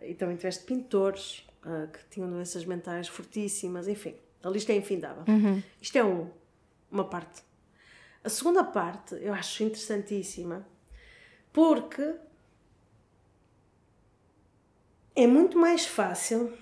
ah, 0.02 0.06
e 0.06 0.14
também 0.14 0.37
tiveste 0.37 0.64
pintores 0.64 1.44
ah, 1.62 1.88
que 1.92 1.99
tinham 2.11 2.30
doenças 2.30 2.64
mentais 2.64 3.08
fortíssimas. 3.08 3.88
Enfim, 3.88 4.14
a 4.42 4.49
lista 4.49 4.73
é 4.73 4.76
infindável. 4.76 5.25
Isto 5.80 5.99
é 5.99 6.04
um, 6.04 6.30
uma 6.90 7.04
parte. 7.04 7.42
A 8.23 8.28
segunda 8.28 8.64
parte 8.64 9.16
eu 9.16 9.34
acho 9.34 9.62
interessantíssima 9.62 10.66
porque 11.52 12.14
é 15.16 15.26
muito 15.26 15.58
mais 15.58 15.87
fácil 15.87 16.52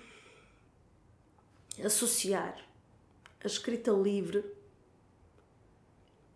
associar 1.84 2.56
a 3.42 3.46
escrita 3.46 3.90
livre 3.90 4.44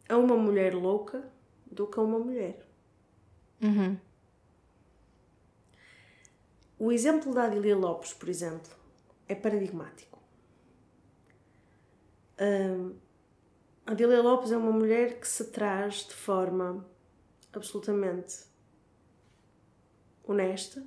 a 0.09 0.17
uma 0.17 0.37
mulher 0.37 0.75
louca 0.75 1.31
do 1.71 1.87
que 1.87 1.99
a 1.99 2.03
uma 2.03 2.19
mulher. 2.19 2.67
Uhum. 3.62 3.99
O 6.79 6.93
exemplo 6.93 7.33
da 7.33 7.45
Adília 7.45 7.76
Lopes, 7.76 8.12
por 8.12 8.29
exemplo, 8.29 8.71
é 9.29 9.35
paradigmático. 9.35 10.19
Um, 12.38 12.95
a 13.87 13.93
Adília 13.93 14.21
Lopes 14.21 14.53
é 14.53 14.57
uma 14.57 14.73
mulher 14.73 15.19
que 15.19 15.26
se 15.26 15.47
traz 15.47 16.07
de 16.07 16.15
forma 16.15 16.87
absolutamente 17.53 18.45
honesta, 20.23 20.85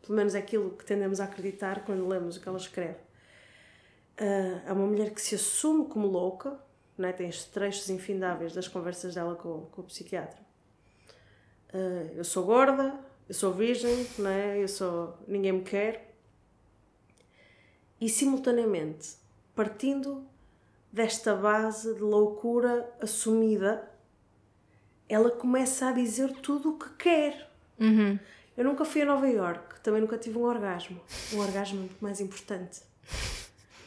pelo 0.00 0.14
menos 0.14 0.34
é 0.34 0.38
aquilo 0.38 0.70
que 0.70 0.84
tendemos 0.84 1.20
a 1.20 1.24
acreditar 1.24 1.84
quando 1.84 2.08
lemos 2.08 2.36
o 2.36 2.40
que 2.40 2.48
ela 2.48 2.56
escreve. 2.56 3.09
Uh, 4.20 4.60
é 4.66 4.72
uma 4.72 4.86
mulher 4.86 5.14
que 5.14 5.22
se 5.22 5.34
assume 5.34 5.86
como 5.86 6.06
louca, 6.06 6.60
não 6.98 7.08
é? 7.08 7.12
tem 7.12 7.26
os 7.26 7.44
trechos 7.46 7.88
infindáveis 7.88 8.52
das 8.52 8.68
conversas 8.68 9.14
dela 9.14 9.34
com, 9.34 9.62
com 9.72 9.80
o 9.80 9.84
psiquiatra. 9.84 10.38
Uh, 11.72 12.12
eu 12.16 12.24
sou 12.24 12.44
gorda, 12.44 13.00
eu 13.26 13.34
sou 13.34 13.50
virgem, 13.50 14.06
não 14.18 14.28
é? 14.28 14.62
eu 14.62 14.68
sou. 14.68 15.16
ninguém 15.26 15.52
me 15.52 15.62
quer. 15.62 16.14
E 17.98 18.10
simultaneamente, 18.10 19.16
partindo 19.54 20.26
desta 20.92 21.34
base 21.34 21.94
de 21.94 22.00
loucura 22.00 22.92
assumida, 23.00 23.90
ela 25.08 25.30
começa 25.30 25.88
a 25.88 25.92
dizer 25.92 26.32
tudo 26.42 26.74
o 26.74 26.78
que 26.78 26.90
quer. 26.96 27.50
Uhum. 27.78 28.18
Eu 28.54 28.64
nunca 28.64 28.84
fui 28.84 29.00
a 29.00 29.06
Nova 29.06 29.26
York, 29.26 29.80
também 29.80 30.02
nunca 30.02 30.18
tive 30.18 30.36
um 30.36 30.42
orgasmo. 30.42 31.00
Um 31.32 31.38
orgasmo 31.38 31.78
muito 31.78 31.96
mais 32.00 32.20
importante. 32.20 32.82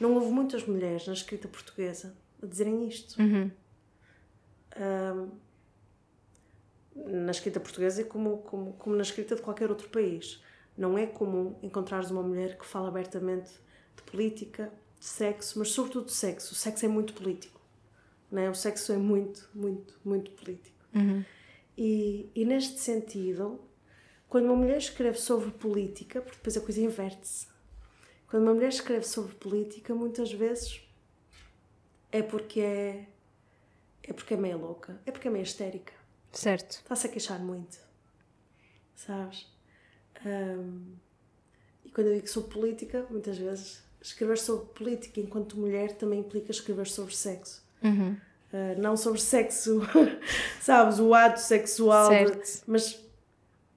Não 0.03 0.15
houve 0.15 0.33
muitas 0.33 0.67
mulheres 0.67 1.07
na 1.07 1.13
escrita 1.13 1.47
portuguesa 1.47 2.13
a 2.41 2.45
dizerem 2.45 2.85
isto. 2.89 3.17
Uhum. 3.21 3.49
Um, 4.75 5.29
na 7.25 7.31
escrita 7.31 7.57
portuguesa, 7.57 8.03
como, 8.03 8.39
como, 8.39 8.73
como 8.73 8.97
na 8.97 9.01
escrita 9.01 9.33
de 9.33 9.41
qualquer 9.41 9.69
outro 9.69 9.87
país. 9.87 10.43
Não 10.77 10.97
é 10.97 11.05
comum 11.05 11.55
encontrares 11.63 12.11
uma 12.11 12.21
mulher 12.21 12.57
que 12.57 12.65
fala 12.65 12.89
abertamente 12.89 13.49
de 13.95 14.03
política, 14.03 14.73
de 14.99 15.05
sexo, 15.05 15.57
mas 15.57 15.69
sobretudo 15.69 16.07
de 16.07 16.11
sexo. 16.11 16.51
O 16.51 16.55
sexo 16.55 16.83
é 16.83 16.89
muito 16.89 17.13
político. 17.13 17.61
Não 18.29 18.41
é? 18.41 18.49
O 18.49 18.55
sexo 18.55 18.91
é 18.91 18.97
muito, 18.97 19.49
muito, 19.55 19.97
muito 20.03 20.31
político. 20.31 20.85
Uhum. 20.93 21.23
E, 21.77 22.29
e 22.35 22.43
neste 22.43 22.77
sentido, 22.77 23.57
quando 24.27 24.47
uma 24.47 24.55
mulher 24.57 24.79
escreve 24.79 25.17
sobre 25.17 25.49
política, 25.51 26.21
porque 26.21 26.35
depois 26.35 26.57
a 26.57 26.59
coisa 26.59 26.81
inverte-se, 26.81 27.52
quando 28.33 28.45
uma 28.45 28.55
mulher 28.55 28.69
escreve 28.69 29.05
sobre 29.05 29.35
política, 29.35 29.93
muitas 29.93 30.33
vezes 30.33 30.81
é 32.11 32.23
porque 32.23 32.61
é, 32.61 33.05
é 34.01 34.11
porque 34.11 34.33
é 34.33 34.37
meio 34.37 34.57
louca, 34.57 34.99
é 35.05 35.11
porque 35.11 35.27
é 35.27 35.31
meio 35.31 35.43
histérica. 35.43 35.93
Certo. 36.31 36.71
Está-se 36.71 37.05
a 37.05 37.11
queixar 37.11 37.39
muito, 37.39 37.77
sabes? 38.95 39.47
Um, 40.25 40.95
e 41.85 41.91
quando 41.91 42.07
eu 42.07 42.15
digo 42.15 42.27
sobre 42.27 42.51
política, 42.51 43.05
muitas 43.07 43.37
vezes 43.37 43.83
escrever 44.01 44.39
sobre 44.39 44.65
política 44.73 45.19
enquanto 45.19 45.55
mulher 45.55 45.95
também 45.95 46.21
implica 46.21 46.49
escrever 46.49 46.87
sobre 46.87 47.15
sexo. 47.15 47.63
Uhum. 47.83 48.13
Uh, 48.51 48.81
não 48.81 48.97
sobre 48.97 49.21
sexo, 49.21 49.79
sabes, 50.59 50.97
o 50.97 51.13
ato 51.13 51.39
sexual, 51.39 52.09
Certo. 52.09 52.63
mas 52.65 52.99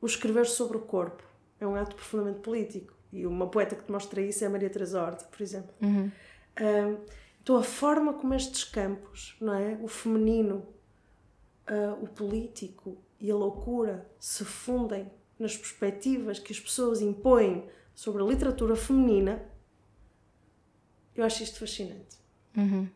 o 0.01 0.07
escrever 0.07 0.47
sobre 0.47 0.79
o 0.79 0.81
corpo 0.81 1.23
é 1.61 1.67
um 1.67 1.75
ato 1.75 1.95
profundamente 1.95 2.41
político. 2.41 2.96
E 3.13 3.27
uma 3.27 3.47
poeta 3.47 3.75
que 3.75 3.85
te 3.85 3.93
mostra 3.93 4.21
isso 4.21 4.45
é 4.45 4.47
a 4.47 4.51
Maria 4.51 4.71
Teresa 4.71 5.03
Horta, 5.03 5.25
por 5.25 5.41
exemplo. 5.43 5.75
Uhum. 5.81 6.11
Um, 6.61 6.99
então 7.43 7.57
a 7.57 7.63
forma 7.63 8.13
como 8.13 8.35
estes 8.35 8.65
campos, 8.65 9.37
não 9.41 9.55
é? 9.55 9.79
O 9.81 9.89
feminino, 9.89 10.67
uh, 11.71 12.03
o 12.03 12.09
político 12.09 12.97
e 13.21 13.31
a 13.31 13.35
loucura 13.35 14.07
se 14.19 14.45
fundem 14.45 15.11
nas 15.39 15.57
perspectivas 15.57 16.39
que 16.39 16.53
as 16.53 16.61
pessoas 16.61 17.01
impõem 17.01 17.69
sobre 17.95 18.23
a 18.23 18.27
literatura 18.27 18.75
feminina, 18.75 19.43
eu 21.15 21.25
acho 21.25 21.43
isto 21.43 21.59
fascinante. 21.59 22.17
Uhum. 22.57 22.89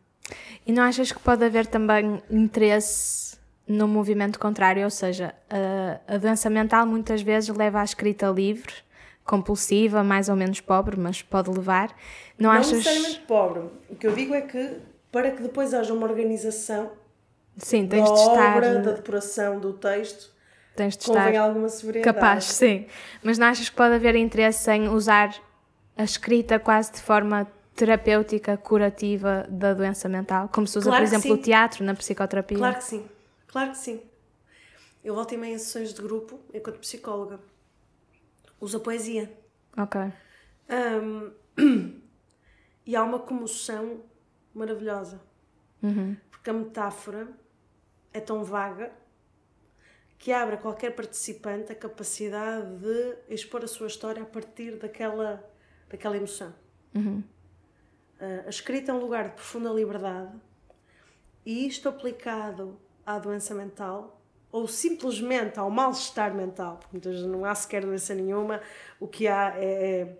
E 0.65 0.71
não 0.71 0.83
achas 0.83 1.11
que 1.11 1.19
pode 1.19 1.43
haver 1.43 1.65
também 1.65 2.21
interesse 2.29 3.37
no 3.67 3.87
movimento 3.87 4.39
contrário? 4.39 4.83
Ou 4.83 4.89
seja, 4.89 5.33
a, 5.49 6.15
a 6.15 6.17
doença 6.17 6.49
mental 6.49 6.85
muitas 6.85 7.21
vezes 7.21 7.55
leva 7.55 7.81
à 7.81 7.83
escrita 7.83 8.27
livre, 8.27 8.73
compulsiva, 9.25 10.03
mais 10.03 10.29
ou 10.29 10.35
menos 10.35 10.59
pobre, 10.61 10.97
mas 10.99 11.21
pode 11.21 11.49
levar. 11.49 11.89
Não, 12.37 12.49
Não 12.49 12.59
achas. 12.59 12.71
necessariamente 12.73 13.19
pobre. 13.21 13.63
O 13.89 13.95
que 13.95 14.07
eu 14.07 14.13
digo 14.13 14.33
é 14.33 14.41
que 14.41 14.77
para 15.11 15.31
que 15.31 15.41
depois 15.41 15.73
haja 15.73 15.93
uma 15.93 16.07
organização 16.07 16.91
Sim, 17.57 17.85
da 17.85 17.97
tens 17.97 18.11
de 18.11 18.19
estar. 18.19 18.57
obra, 18.57 18.79
da 18.79 18.91
depuração 18.93 19.59
do 19.59 19.73
texto, 19.73 20.31
Tens 20.75 20.95
de 20.95 21.05
convém 21.05 21.27
estar 21.27 21.41
alguma 21.43 21.67
sobriedade. 21.67 22.13
capaz, 22.15 22.45
sim. 22.45 22.87
Mas 23.21 23.37
não 23.37 23.47
achas 23.47 23.69
que 23.69 23.75
pode 23.75 23.93
haver 23.93 24.15
interesse 24.15 24.71
em 24.71 24.87
usar 24.87 25.35
a 25.97 26.03
escrita 26.03 26.57
quase 26.59 26.93
de 26.93 27.01
forma 27.01 27.45
terapêutica, 27.75 28.55
curativa 28.57 29.45
da 29.49 29.73
doença 29.73 30.07
mental? 30.07 30.49
Como 30.51 30.65
se 30.65 30.77
usa, 30.77 30.89
Claro 30.89 31.03
por 31.03 31.07
exemplo, 31.07 31.27
sim. 31.27 31.33
o 31.33 31.37
teatro 31.37 31.83
na 31.83 31.93
psicoterapia? 31.93 32.57
Claro 32.57 32.75
que 32.77 32.83
sim, 32.85 33.05
claro 33.47 33.71
que 33.71 33.77
sim. 33.77 34.01
Eu 35.03 35.13
volto 35.15 35.33
e 35.33 35.37
meia 35.37 35.55
em 35.55 35.57
sessões 35.57 35.93
de 35.93 36.01
grupo, 36.01 36.39
enquanto 36.53 36.79
psicóloga. 36.79 37.39
Uso 38.61 38.77
a 38.77 38.79
poesia. 38.79 39.29
Ok. 39.75 39.99
Hum, 40.69 41.33
e 42.85 42.95
há 42.95 43.03
uma 43.03 43.19
comoção 43.19 44.03
maravilhosa. 44.53 45.19
Uhum. 45.81 46.15
Porque 46.29 46.49
a 46.49 46.53
metáfora 46.53 47.27
é 48.13 48.19
tão 48.19 48.43
vaga 48.43 48.93
que 50.19 50.31
abre 50.31 50.55
a 50.55 50.57
qualquer 50.59 50.95
participante 50.95 51.71
a 51.71 51.75
capacidade 51.75 52.77
de 52.77 53.17
expor 53.27 53.63
a 53.63 53.67
sua 53.67 53.87
história 53.87 54.21
a 54.21 54.25
partir 54.25 54.77
daquela, 54.77 55.43
daquela 55.89 56.15
emoção. 56.15 56.53
Uhum. 56.93 57.23
Ah, 58.19 58.43
a 58.45 58.49
escrita 58.49 58.91
é 58.91 58.93
um 58.93 58.99
lugar 58.99 59.29
de 59.29 59.31
profunda 59.31 59.71
liberdade 59.71 60.39
e 61.43 61.65
isto 61.65 61.89
aplicado 61.89 62.79
à 63.03 63.17
doença 63.17 63.55
mental 63.55 64.20
ou 64.51 64.67
simplesmente 64.67 65.59
ao 65.59 65.69
mal-estar 65.69 66.33
mental, 66.33 66.77
porque 66.77 66.93
muitas 66.93 67.13
vezes 67.13 67.27
não 67.27 67.45
há 67.45 67.55
sequer 67.55 67.85
doença 67.85 68.13
nenhuma, 68.13 68.61
o 68.99 69.07
que 69.07 69.27
há 69.27 69.55
é, 69.57 70.01
é, 70.01 70.17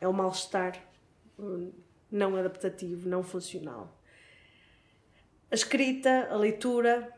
é 0.00 0.08
o 0.08 0.12
mal-estar 0.12 0.76
hum, 1.38 1.72
não 2.10 2.36
adaptativo, 2.36 3.08
não 3.08 3.22
funcional. 3.22 3.96
A 5.50 5.54
escrita, 5.54 6.28
a 6.30 6.36
leitura 6.36 7.12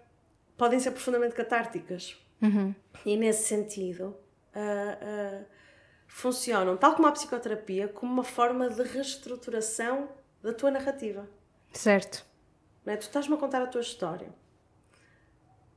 podem 0.56 0.78
ser 0.78 0.90
profundamente 0.90 1.34
catárticas. 1.34 2.16
Uhum. 2.42 2.74
E 3.04 3.16
nesse 3.16 3.48
sentido, 3.48 4.16
ah, 4.54 4.98
ah, 5.00 5.44
funcionam, 6.06 6.76
tal 6.76 6.94
como 6.94 7.08
a 7.08 7.12
psicoterapia, 7.12 7.88
como 7.88 8.12
uma 8.12 8.24
forma 8.24 8.68
de 8.68 8.82
reestruturação 8.82 10.08
da 10.42 10.52
tua 10.52 10.70
narrativa. 10.70 11.28
Certo. 11.72 12.24
Não 12.84 12.92
é? 12.92 12.96
Tu 12.96 13.02
estás-me 13.02 13.34
a 13.34 13.38
contar 13.38 13.62
a 13.62 13.66
tua 13.66 13.80
história, 13.80 14.28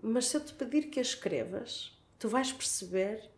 mas 0.02 0.28
se 0.28 0.38
eu 0.38 0.46
te 0.46 0.54
pedir 0.54 0.90
que 0.90 1.00
a 1.00 1.02
escrevas, 1.02 1.98
tu 2.18 2.28
vais 2.30 2.52
perceber 2.52 3.30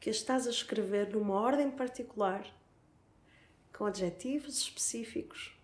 que 0.00 0.10
a 0.10 0.12
estás 0.12 0.46
a 0.46 0.50
escrever 0.50 1.08
numa 1.10 1.34
ordem 1.34 1.70
particular, 1.70 2.46
com 3.76 3.86
adjetivos 3.86 4.58
específicos, 4.58 5.56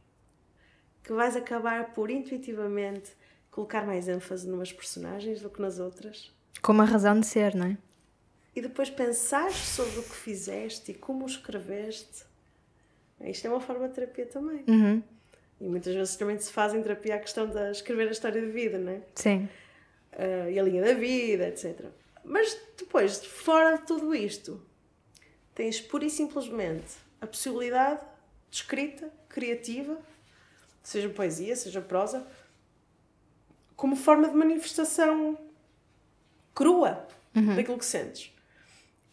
que 1.02 1.12
vais 1.12 1.36
acabar 1.36 1.92
por 1.92 2.10
intuitivamente 2.10 3.12
colocar 3.50 3.86
mais 3.86 4.08
ênfase 4.08 4.48
numas 4.48 4.72
personagens 4.72 5.40
do 5.40 5.50
que 5.50 5.60
nas 5.60 5.78
outras. 5.78 6.32
Com 6.62 6.72
uma 6.72 6.84
razão 6.84 7.18
de 7.20 7.26
ser, 7.26 7.54
não 7.54 7.66
é? 7.66 7.78
e 8.54 8.60
depois 8.60 8.88
pensares 8.88 9.56
sobre 9.56 9.98
o 9.98 10.02
que 10.02 10.14
fizeste 10.14 10.92
e 10.92 10.94
como 10.94 11.24
o 11.24 11.26
escreveste. 11.26 12.24
Isto 13.20 13.46
é 13.46 13.50
uma 13.50 13.60
forma 13.60 13.88
de 13.88 13.94
terapia 13.94 14.26
também. 14.26 14.64
Uhum. 14.68 15.02
E 15.60 15.68
muitas 15.68 15.94
vezes 15.94 16.16
também 16.16 16.38
se 16.38 16.52
faz 16.52 16.74
em 16.74 16.82
terapia 16.82 17.16
a 17.16 17.18
questão 17.18 17.48
de 17.48 17.70
escrever 17.70 18.08
a 18.08 18.12
história 18.12 18.40
de 18.40 18.48
vida, 18.48 18.78
não 18.78 18.92
é? 18.92 19.00
Sim. 19.14 19.48
Ah, 20.16 20.50
e 20.50 20.58
a 20.58 20.62
linha 20.62 20.82
da 20.82 20.94
vida, 20.94 21.48
etc. 21.48 21.86
Mas 22.24 22.56
depois, 22.78 23.24
fora 23.24 23.76
de 23.78 23.86
tudo 23.86 24.14
isto, 24.14 24.60
tens 25.54 25.80
pura 25.80 26.04
e 26.04 26.10
simplesmente 26.10 26.94
a 27.20 27.26
possibilidade 27.26 28.00
de 28.50 28.56
escrita 28.56 29.10
criativa, 29.28 29.98
seja 30.82 31.08
poesia, 31.08 31.54
seja 31.56 31.80
prosa, 31.80 32.26
como 33.76 33.96
forma 33.96 34.28
de 34.28 34.34
manifestação 34.34 35.36
crua 36.54 37.06
daquilo 37.56 37.78
que 37.78 37.84
sentes. 37.84 38.32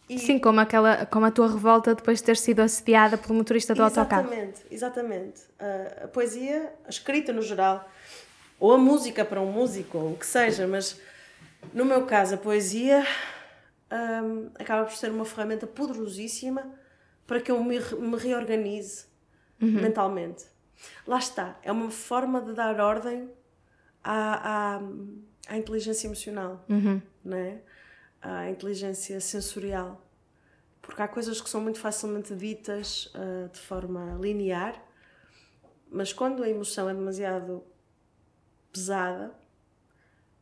E- 0.08 0.18
Sim, 0.18 0.38
como, 0.38 0.60
aquela, 0.60 1.06
como 1.06 1.26
a 1.26 1.30
tua 1.30 1.48
revolta 1.50 1.94
depois 1.94 2.18
de 2.18 2.24
ter 2.24 2.36
sido 2.36 2.60
assediada 2.60 3.16
pelo 3.18 3.34
motorista 3.34 3.74
do 3.74 3.82
autocarro. 3.82 4.26
Exatamente, 4.32 4.60
exatamente. 4.70 5.40
A, 5.58 6.04
a 6.04 6.08
poesia, 6.08 6.72
a 6.84 6.88
escrita 6.90 7.32
no 7.32 7.42
geral, 7.42 7.88
ou 8.62 8.72
a 8.74 8.78
música 8.78 9.24
para 9.24 9.40
um 9.40 9.50
músico, 9.50 9.98
ou 9.98 10.12
o 10.12 10.16
que 10.16 10.24
seja, 10.26 10.68
mas 10.68 11.00
no 11.74 11.84
meu 11.84 12.06
caso, 12.06 12.34
a 12.36 12.38
poesia 12.38 13.04
hum, 14.22 14.50
acaba 14.54 14.84
por 14.84 14.94
ser 14.94 15.10
uma 15.10 15.24
ferramenta 15.24 15.66
poderosíssima 15.66 16.72
para 17.26 17.40
que 17.40 17.50
eu 17.50 17.62
me, 17.62 17.78
me 17.80 18.16
reorganize 18.16 19.06
Uhum. 19.60 19.80
mentalmente. 19.80 20.44
Lá 21.06 21.18
está, 21.18 21.56
é 21.62 21.70
uma 21.72 21.90
forma 21.90 22.40
de 22.40 22.52
dar 22.52 22.80
ordem 22.80 23.30
à, 24.02 24.76
à, 24.76 24.80
à 25.48 25.56
inteligência 25.56 26.06
emocional, 26.08 26.64
Uhum. 26.68 27.00
né? 27.24 27.60
à 28.20 28.48
inteligência 28.48 29.20
sensorial. 29.20 30.00
Porque 30.80 31.00
há 31.02 31.08
coisas 31.08 31.40
que 31.40 31.48
são 31.50 31.60
muito 31.60 31.78
facilmente 31.80 32.34
ditas 32.34 33.10
ah, 33.14 33.48
de 33.52 33.58
forma 33.60 34.16
linear, 34.20 34.80
mas 35.90 36.12
quando 36.12 36.42
a 36.42 36.48
emoção 36.48 36.88
é 36.88 36.94
demasiado 36.94 37.62
pesada, 38.72 39.32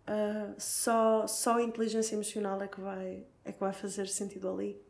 ah, 0.07 0.51
só, 0.59 1.27
só 1.27 1.57
a 1.59 1.63
inteligência 1.63 2.15
emocional 2.15 2.61
é 2.63 2.69
que, 2.69 2.81
vai, 2.81 3.25
é 3.45 3.53
que 3.53 3.61
vai 3.61 3.73
fazer 3.73 4.07
sentido 4.09 4.49
ali. 4.49 4.81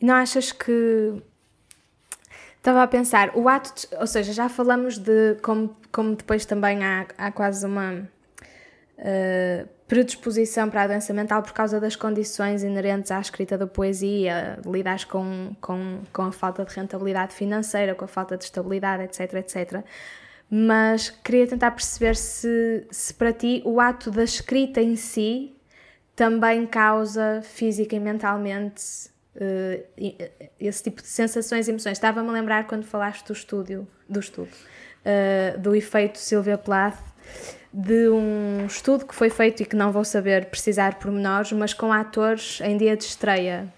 E 0.00 0.04
não 0.06 0.14
achas 0.14 0.52
que. 0.52 1.22
Estava 2.56 2.82
a 2.82 2.86
pensar, 2.86 3.36
o 3.36 3.48
ato, 3.48 3.72
de- 3.74 3.96
ou 3.96 4.06
seja, 4.06 4.32
já 4.32 4.48
falamos 4.48 4.98
de 4.98 5.36
como, 5.42 5.74
como 5.92 6.14
depois 6.16 6.44
também 6.44 6.84
há, 6.84 7.06
há 7.16 7.30
quase 7.32 7.64
uma 7.64 8.06
eh, 8.98 9.64
predisposição 9.86 10.68
para 10.68 10.82
a 10.82 10.86
doença 10.88 11.14
mental 11.14 11.40
por 11.42 11.52
causa 11.52 11.80
das 11.80 11.94
condições 11.96 12.62
inerentes 12.64 13.10
à 13.12 13.20
escrita 13.20 13.56
da 13.56 13.66
poesia, 13.66 14.58
lidas 14.66 15.04
com, 15.04 15.54
com, 15.60 16.02
com 16.12 16.22
a 16.22 16.32
falta 16.32 16.64
de 16.64 16.74
rentabilidade 16.74 17.32
financeira, 17.32 17.94
com 17.94 18.04
a 18.04 18.08
falta 18.08 18.36
de 18.36 18.44
estabilidade, 18.44 19.04
etc, 19.04 19.34
etc. 19.34 19.84
Mas 20.50 21.10
queria 21.10 21.46
tentar 21.46 21.72
perceber 21.72 22.16
se, 22.16 22.86
se 22.90 23.12
para 23.12 23.32
ti 23.32 23.62
o 23.64 23.80
ato 23.80 24.10
da 24.10 24.24
escrita 24.24 24.80
em 24.80 24.96
si 24.96 25.54
também 26.16 26.66
causa 26.66 27.42
física 27.44 27.94
e 27.94 28.00
mentalmente 28.00 28.82
eh, 29.36 29.84
esse 30.58 30.82
tipo 30.82 31.00
de 31.00 31.06
sensações 31.06 31.68
e 31.68 31.70
emoções. 31.70 31.96
Estava-me 31.96 32.28
a 32.28 32.32
lembrar 32.32 32.66
quando 32.66 32.84
falaste 32.84 33.26
do 33.26 33.32
estúdio, 33.32 33.86
do 34.08 34.18
estudo, 34.18 34.50
eh, 35.04 35.54
do 35.58 35.76
efeito 35.76 36.18
Sylvia 36.18 36.58
Plath, 36.58 36.98
de 37.72 38.08
um 38.08 38.66
estudo 38.66 39.06
que 39.06 39.14
foi 39.14 39.30
feito 39.30 39.62
e 39.62 39.66
que 39.66 39.76
não 39.76 39.92
vou 39.92 40.04
saber 40.04 40.46
precisar 40.46 40.98
pormenores, 40.98 41.52
mas 41.52 41.72
com 41.72 41.92
atores 41.92 42.60
em 42.62 42.76
dia 42.76 42.96
de 42.96 43.04
estreia, 43.04 43.72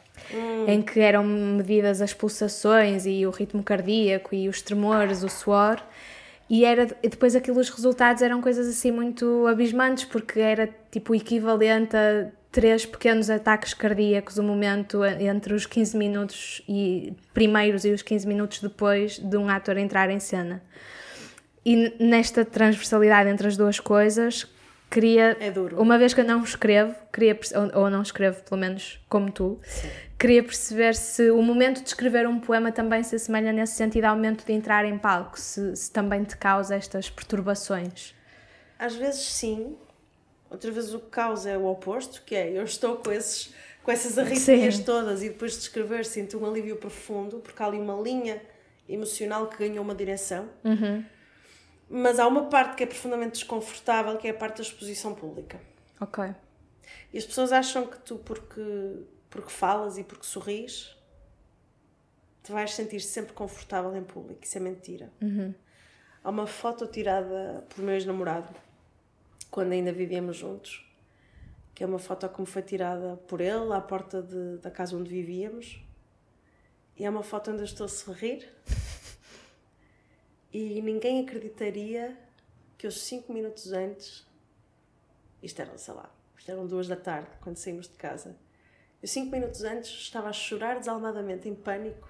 em 0.67 0.81
que 0.81 1.01
eram 1.01 1.25
medidas 1.25 2.01
as 2.01 2.15
pulsações 2.15 3.05
e 3.05 3.27
o 3.27 3.31
ritmo 3.31 3.63
cardíaco 3.63 4.35
e 4.35 4.49
os 4.49 4.63
tremores, 4.63 5.23
o 5.23 5.29
suor. 5.29 5.83
E, 6.51 6.65
era, 6.65 6.85
depois 7.01 7.37
aquilo, 7.37 7.61
os 7.61 7.71
resultados 7.71 8.23
eram 8.23 8.43
coisas 8.43 8.67
assim 8.67 8.91
muito 8.91 9.47
abismantes, 9.47 10.05
porque 10.05 10.41
era 10.41 10.69
tipo 10.91 11.13
o 11.13 11.15
equivalente 11.15 11.97
a 11.97 12.29
três 12.51 12.85
pequenos 12.85 13.31
ataques 13.31 13.73
cardíacos, 13.73 14.37
o 14.37 14.43
momento 14.43 15.05
entre 15.05 15.55
os 15.55 15.65
15 15.65 15.97
minutos 15.97 16.61
e 16.69 17.15
primeiros 17.33 17.85
e 17.85 17.93
os 17.93 18.03
15 18.03 18.27
minutos 18.27 18.61
depois 18.61 19.17
de 19.17 19.37
um 19.37 19.49
ator 19.49 19.77
entrar 19.77 20.11
em 20.11 20.19
cena. 20.19 20.61
E 21.65 21.95
nesta 22.03 22.45
transversalidade 22.45 23.31
entre 23.31 23.47
as 23.47 23.57
duas 23.57 23.79
coisas, 23.79 24.45
queria, 24.91 25.37
É 25.41 25.51
duro. 25.51 25.81
uma 25.81 25.97
vez 25.99 26.13
que 26.13 26.21
eu 26.21 26.25
não 26.25 26.43
escrevo, 26.43 26.95
queria, 27.13 27.39
ou, 27.75 27.83
ou 27.85 27.91
não 27.91 28.03
escrevo 28.03 28.43
pelo 28.43 28.61
menos 28.61 29.01
como 29.09 29.31
tu, 29.31 29.61
queria 30.19 30.43
perceber 30.43 30.95
se 30.95 31.31
o 31.31 31.41
momento 31.43 31.81
de 31.83 31.89
escrever 31.89 32.27
um 32.27 32.39
poema 32.41 32.73
também 32.73 33.03
se 33.03 33.15
assemelha 33.17 33.53
nesse 33.53 33.75
sentido 33.75 34.05
ao 34.07 34.17
momento 34.17 34.45
de 34.45 34.53
entrar 34.53 34.85
em 34.85 34.99
palco, 34.99 35.39
se, 35.39 35.75
se 35.77 35.91
também 35.91 36.25
te 36.25 36.37
causa 36.37 36.75
estas 36.75 37.09
perturbações. 37.09 38.15
Às 38.79 38.95
vezes 38.95 39.21
sim, 39.23 39.77
outra 40.51 40.71
vez 40.71 40.93
o 40.93 40.99
que 41.01 41.11
causa 41.11 41.51
é 41.51 41.57
o 41.57 41.67
oposto, 41.67 42.23
que 42.27 42.35
é 42.35 42.51
eu 42.51 42.65
estou 42.65 42.97
com, 42.97 43.13
esses, 43.13 43.55
com 43.83 43.91
essas 43.93 44.19
arritmias 44.19 44.77
Sim. 44.77 44.83
todas 44.85 45.23
e 45.23 45.29
depois 45.29 45.53
de 45.53 45.59
escrever 45.59 46.05
sinto 46.05 46.39
um 46.39 46.47
alívio 46.47 46.77
profundo, 46.77 47.39
porque 47.39 47.63
há 47.63 47.67
ali 47.67 47.79
uma 47.79 47.95
linha 48.01 48.41
emocional 48.89 49.47
que 49.47 49.59
ganhou 49.59 49.85
uma 49.85 49.95
direção. 49.95 50.49
Mas 51.93 52.21
há 52.21 52.27
uma 52.29 52.45
parte 52.49 52.77
que 52.77 52.85
é 52.85 52.87
profundamente 52.87 53.33
desconfortável, 53.41 54.17
que 54.17 54.29
é 54.29 54.31
a 54.31 54.35
parte 54.35 54.59
da 54.59 54.63
exposição 54.63 55.13
pública. 55.15 55.61
Ok. 56.01 56.25
E 57.13 57.19
as 57.19 57.27
pessoas 57.27 57.51
acham 57.53 57.85
que 57.87 57.99
tu, 57.99 58.17
porque, 58.19 59.01
porque 59.29 59.51
falas 59.51 59.99
e 59.99 60.05
porque 60.05 60.25
sorris, 60.25 60.97
te 62.45 62.53
vais 62.53 62.73
sentir 62.75 63.01
sempre 63.01 63.33
confortável 63.33 63.95
em 63.97 64.05
público. 64.05 64.45
Isso 64.45 64.57
é 64.57 64.61
mentira. 64.61 65.11
Há 66.23 66.31
uma 66.31 66.47
foto 66.47 66.87
tirada 66.87 67.65
pelo 67.75 67.87
meu 67.87 67.95
ex-namorado, 67.97 68.55
quando 69.51 69.73
ainda 69.73 69.93
vivíamos 69.93 70.37
juntos, 70.37 70.87
que 71.75 71.83
é 71.83 71.87
uma 71.87 71.99
foto 71.99 72.29
que 72.29 72.41
me 72.41 72.47
foi 72.47 72.63
tirada 72.63 73.17
por 73.27 73.41
ele, 73.41 73.73
à 73.73 73.81
porta 73.81 74.23
de- 74.23 74.59
da 74.59 74.71
casa 74.71 74.97
onde 74.97 75.11
vivíamos. 75.11 75.83
E 76.97 77.05
é 77.05 77.11
uma 77.11 77.23
foto 77.23 77.51
onde 77.51 77.61
eu 77.63 77.65
estou 77.65 77.87
a 77.87 77.89
sorrir. 77.89 78.49
E 80.53 80.81
ninguém 80.83 81.23
acreditaria 81.23 82.17
que 82.77 82.87
eu, 82.87 82.91
cinco 82.91 83.33
minutos 83.33 83.73
antes, 83.73 84.27
isto 85.43 85.61
era, 85.61 85.77
sei 85.79 85.95
lá, 85.95 86.11
isto 86.37 86.51
eram 86.51 86.67
duas 86.67 86.89
da 86.89 86.97
tarde, 86.97 87.29
quando 87.41 87.57
saímos 87.57 87.87
de 87.87 87.95
casa. 87.95 88.37
Eu, 89.03 89.09
cinco 89.09 89.31
minutos 89.31 89.63
antes, 89.63 89.91
estava 89.91 90.29
a 90.29 90.33
chorar 90.33 90.79
desalmadamente, 90.79 91.49
em 91.49 91.55
pânico. 91.55 92.09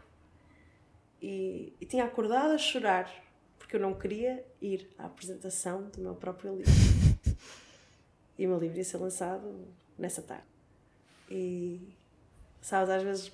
E, 1.20 1.74
e 1.80 1.86
tinha 1.86 2.04
acordado 2.04 2.52
a 2.52 2.58
chorar, 2.58 3.12
porque 3.58 3.76
eu 3.76 3.80
não 3.80 3.94
queria 3.94 4.44
ir 4.60 4.88
à 4.98 5.06
apresentação 5.06 5.82
do 5.90 6.00
meu 6.00 6.14
próprio 6.14 6.56
livro. 6.56 6.72
E 8.38 8.46
o 8.46 8.48
meu 8.48 8.58
livro 8.58 8.78
ia 8.78 8.84
ser 8.84 8.96
lançado 8.96 9.68
nessa 9.98 10.22
tarde. 10.22 10.46
E, 11.30 11.92
sabes, 12.62 12.88
às 12.88 13.02
vezes 13.02 13.32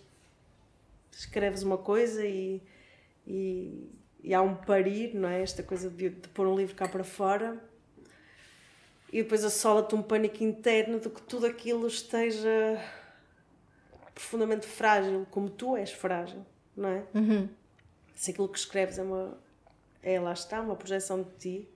escreves 1.13 1.63
uma 1.63 1.79
coisa 1.79 2.27
e, 2.27 2.61
e, 3.27 3.89
e 4.23 4.35
há 4.35 4.43
um 4.43 4.55
parir, 4.55 5.15
não 5.15 5.29
é? 5.29 5.43
Esta 5.43 5.63
coisa 5.63 5.89
de, 5.91 6.11
de 6.11 6.29
pôr 6.29 6.47
um 6.47 6.57
livro 6.57 6.75
cá 6.75 6.89
para 6.89 7.05
fora 7.05 7.63
e 9.13 9.23
depois 9.23 9.45
assola-te 9.45 9.95
um 9.95 10.03
pânico 10.03 10.43
interno 10.43 10.99
de 10.99 11.09
que 11.09 11.23
tudo 11.23 11.47
aquilo 11.47 11.87
esteja 11.87 12.83
profundamente 14.15 14.67
frágil, 14.67 15.27
como 15.31 15.49
tu 15.49 15.77
és 15.77 15.93
frágil, 15.93 16.45
não 16.77 16.89
é? 16.89 17.07
Se 18.15 18.31
aquilo 18.31 18.49
que 18.49 18.59
escreves 18.59 18.99
é 18.99 19.03
uma. 19.03 19.39
É, 20.03 20.21
lá 20.21 20.33
está, 20.33 20.61
uma 20.61 20.77
projeção 20.77 21.23
de 21.23 21.31
ti, 21.37 21.69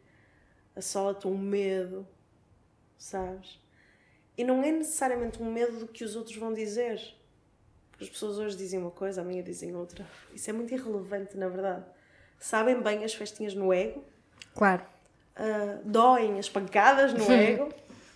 assola-te 0.74 1.26
um 1.26 1.37
medo, 1.37 2.07
sabes? 2.96 3.59
E 4.37 4.44
não 4.44 4.62
é 4.62 4.70
necessariamente 4.70 5.42
um 5.42 5.53
medo 5.53 5.81
do 5.81 5.88
que 5.88 6.05
os 6.05 6.16
outros 6.16 6.37
vão 6.37 6.53
dizer. 6.53 7.00
Porque 7.90 8.05
as 8.05 8.11
pessoas 8.11 8.38
hoje 8.38 8.57
dizem 8.57 8.79
uma 8.79 8.90
coisa, 8.90 9.20
amanhã 9.20 9.42
dizem 9.42 9.74
outra. 9.74 10.07
Isso 10.33 10.48
é 10.48 10.53
muito 10.53 10.72
irrelevante, 10.72 11.37
na 11.37 11.48
verdade. 11.48 11.85
Sabem 12.40 12.81
bem 12.83 13.05
as 13.05 13.14
festinhas 13.14 13.55
no 13.55 13.72
ego, 13.72 14.03
Claro. 14.55 14.83
ah, 15.37 15.79
doem 15.85 16.38
as 16.38 16.48
pancadas 16.48 17.12
no 17.12 17.31
ego, 17.31 17.68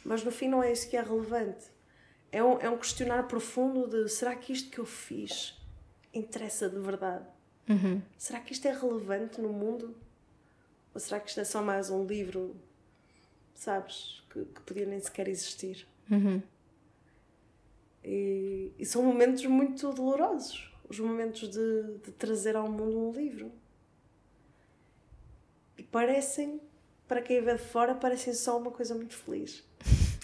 mas 0.04 0.24
no 0.24 0.32
fim 0.32 0.48
não 0.48 0.62
é 0.62 0.72
isso 0.72 0.88
que 0.88 0.96
é 0.96 1.02
relevante. 1.02 1.66
É 2.32 2.42
um, 2.42 2.58
é 2.58 2.68
um 2.68 2.76
questionar 2.78 3.28
profundo 3.28 3.86
de 3.86 4.08
será 4.08 4.34
que 4.34 4.52
isto 4.52 4.70
que 4.70 4.78
eu 4.78 4.86
fiz 4.86 5.54
interessa 6.12 6.68
de 6.68 6.78
verdade? 6.80 7.24
Será 8.18 8.40
que 8.40 8.52
isto 8.52 8.66
é 8.66 8.72
relevante 8.72 9.40
no 9.40 9.50
mundo? 9.50 9.94
Ou 10.92 11.00
será 11.00 11.20
que 11.20 11.28
isto 11.28 11.40
é 11.40 11.44
só 11.44 11.62
mais 11.62 11.90
um 11.90 12.04
livro, 12.04 12.56
sabes, 13.54 14.22
que, 14.30 14.44
que 14.44 14.60
podia 14.62 14.86
nem 14.86 14.98
sequer 15.00 15.28
existir? 15.28 15.86
E, 18.02 18.72
e 18.78 18.84
são 18.86 19.02
momentos 19.02 19.44
muito 19.46 19.92
dolorosos 19.92 20.70
os 20.88 20.98
momentos 21.00 21.48
de, 21.48 21.82
de 22.04 22.12
trazer 22.12 22.54
ao 22.56 22.68
mundo 22.70 22.98
um 22.98 23.12
livro. 23.12 23.50
Parecem, 25.94 26.60
para 27.06 27.22
quem 27.22 27.40
vê 27.40 27.52
de 27.54 27.62
fora, 27.62 27.94
parecem 27.94 28.34
só 28.34 28.58
uma 28.58 28.72
coisa 28.72 28.96
muito 28.96 29.14
feliz. 29.14 29.62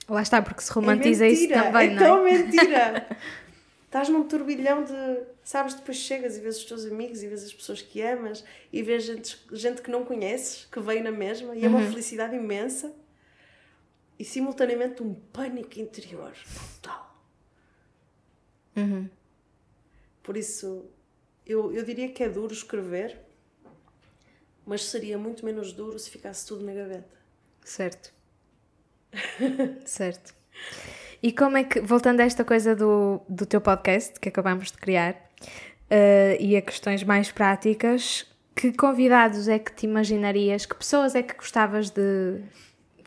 Lá 0.08 0.20
está, 0.20 0.42
porque 0.42 0.62
se 0.62 0.72
romantiza 0.72 1.24
é 1.24 1.30
isso 1.30 1.42
mentira, 1.42 1.62
também, 1.62 1.90
é 1.90 1.94
não 1.94 2.02
é? 2.02 2.04
tão 2.08 2.24
mentira. 2.24 3.16
Estás 3.86 4.08
num 4.08 4.26
turbilhão 4.26 4.82
de. 4.82 4.92
Sabes, 5.44 5.74
depois 5.74 5.96
chegas 5.98 6.36
e 6.36 6.40
vês 6.40 6.56
os 6.58 6.64
teus 6.64 6.84
amigos 6.86 7.22
e 7.22 7.28
vês 7.28 7.44
as 7.44 7.52
pessoas 7.54 7.80
que 7.82 8.02
amas 8.02 8.44
e 8.72 8.82
vês 8.82 9.04
gente, 9.04 9.40
gente 9.52 9.80
que 9.80 9.92
não 9.92 10.04
conheces, 10.04 10.64
que 10.72 10.80
veio 10.80 11.04
na 11.04 11.12
mesma, 11.12 11.54
e 11.54 11.64
é 11.64 11.68
Uhum. 11.68 11.76
uma 11.76 11.86
felicidade 11.88 12.34
imensa 12.34 12.92
e 14.18 14.24
simultaneamente 14.24 15.04
um 15.04 15.14
pânico 15.14 15.78
interior 15.78 16.32
total. 16.82 17.16
Uhum. 18.76 19.08
Por 20.20 20.36
isso, 20.36 20.84
eu, 21.46 21.72
eu 21.72 21.84
diria 21.84 22.08
que 22.08 22.24
é 22.24 22.28
duro 22.28 22.52
escrever, 22.52 23.16
mas 24.70 24.84
seria 24.84 25.18
muito 25.18 25.44
menos 25.44 25.72
duro 25.72 25.98
se 25.98 26.08
ficasse 26.08 26.46
tudo 26.46 26.64
na 26.64 26.72
gaveta. 26.72 27.18
Certo. 27.64 28.12
certo. 29.84 30.32
E 31.20 31.32
como 31.32 31.56
é 31.56 31.64
que, 31.64 31.80
voltando 31.80 32.20
a 32.20 32.22
esta 32.22 32.44
coisa 32.44 32.76
do, 32.76 33.20
do 33.28 33.44
teu 33.44 33.60
podcast 33.60 34.20
que 34.20 34.28
acabamos 34.28 34.70
de 34.70 34.78
criar 34.78 35.16
eh, 35.90 36.36
e 36.38 36.56
a 36.56 36.62
questões 36.62 37.02
mais 37.02 37.32
práticas, 37.32 38.24
que 38.54 38.72
convidados 38.72 39.48
é 39.48 39.58
que 39.58 39.72
te 39.72 39.86
imaginarias, 39.86 40.66
que 40.66 40.76
pessoas 40.76 41.16
é 41.16 41.22
que 41.24 41.34
gostavas 41.34 41.90
de 41.90 42.40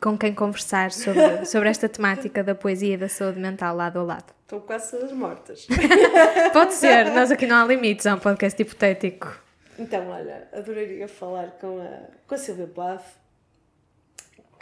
com 0.02 0.18
quem 0.18 0.34
conversar 0.34 0.92
sobre, 0.92 1.46
sobre 1.48 1.70
esta 1.70 1.88
temática 1.88 2.44
da 2.44 2.54
poesia 2.54 2.96
e 2.96 2.98
da 2.98 3.08
saúde 3.08 3.40
mental 3.40 3.74
lado 3.74 4.00
a 4.00 4.04
lado. 4.04 4.34
Estão 4.42 4.60
quase 4.60 4.92
todas 4.92 5.14
mortas. 5.14 5.66
Pode 6.52 6.74
ser, 6.74 7.06
nós 7.14 7.32
aqui 7.32 7.48
não 7.48 7.56
há 7.56 7.66
limites, 7.66 8.06
é 8.06 8.14
um 8.14 8.20
podcast 8.20 8.62
hipotético. 8.62 9.43
Então, 9.78 10.10
olha, 10.10 10.48
adoraria 10.54 11.08
falar 11.08 11.52
com 11.52 11.82
a, 11.82 12.08
com 12.28 12.36
a 12.36 12.38
Silvia 12.38 12.68
Plath, 12.68 13.06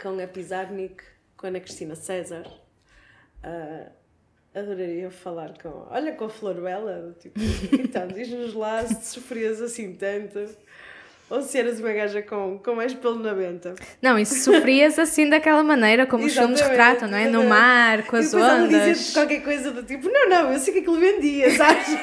com 0.00 0.18
a 0.18 0.26
Pizarnik, 0.26 1.02
com 1.36 1.46
a 1.46 1.48
Ana 1.50 1.60
Cristina 1.60 1.94
César. 1.94 2.46
Uh, 3.44 3.90
adoraria 4.54 5.10
falar 5.10 5.56
com, 5.60 5.86
olha, 5.90 6.14
com 6.14 6.24
a 6.24 6.30
Flor 6.30 6.60
Bela, 6.60 7.14
tipo, 7.20 7.38
então, 7.78 8.06
diz-nos 8.08 8.54
lá 8.54 8.86
se 8.86 9.04
sofrias 9.14 9.60
assim 9.60 9.94
tanto 9.94 10.38
ou 11.32 11.40
se 11.40 11.58
eras 11.58 11.80
uma 11.80 11.90
gaja 11.94 12.20
com, 12.20 12.58
com 12.62 12.74
mais 12.74 12.92
pelo 12.92 13.18
na 13.18 13.32
venta. 13.32 13.74
Não, 14.02 14.18
e 14.18 14.26
se 14.26 14.40
sofrias 14.40 14.98
assim 14.98 15.30
daquela 15.30 15.62
maneira, 15.62 16.06
como 16.06 16.26
os 16.26 16.34
filmes 16.34 16.60
retratam, 16.60 17.08
não 17.08 17.16
é? 17.16 17.26
No 17.26 17.44
mar, 17.44 18.02
com 18.02 18.16
as 18.16 18.34
ondas. 18.34 18.70
E 18.70 18.92
dizer 18.92 19.14
qualquer 19.14 19.42
coisa 19.42 19.70
do 19.70 19.82
tipo, 19.82 20.10
não, 20.10 20.28
não, 20.28 20.52
eu 20.52 20.58
sei 20.58 20.74
que 20.74 20.80
aquilo 20.80 21.00
vendia, 21.00 21.50
sabes? 21.52 21.86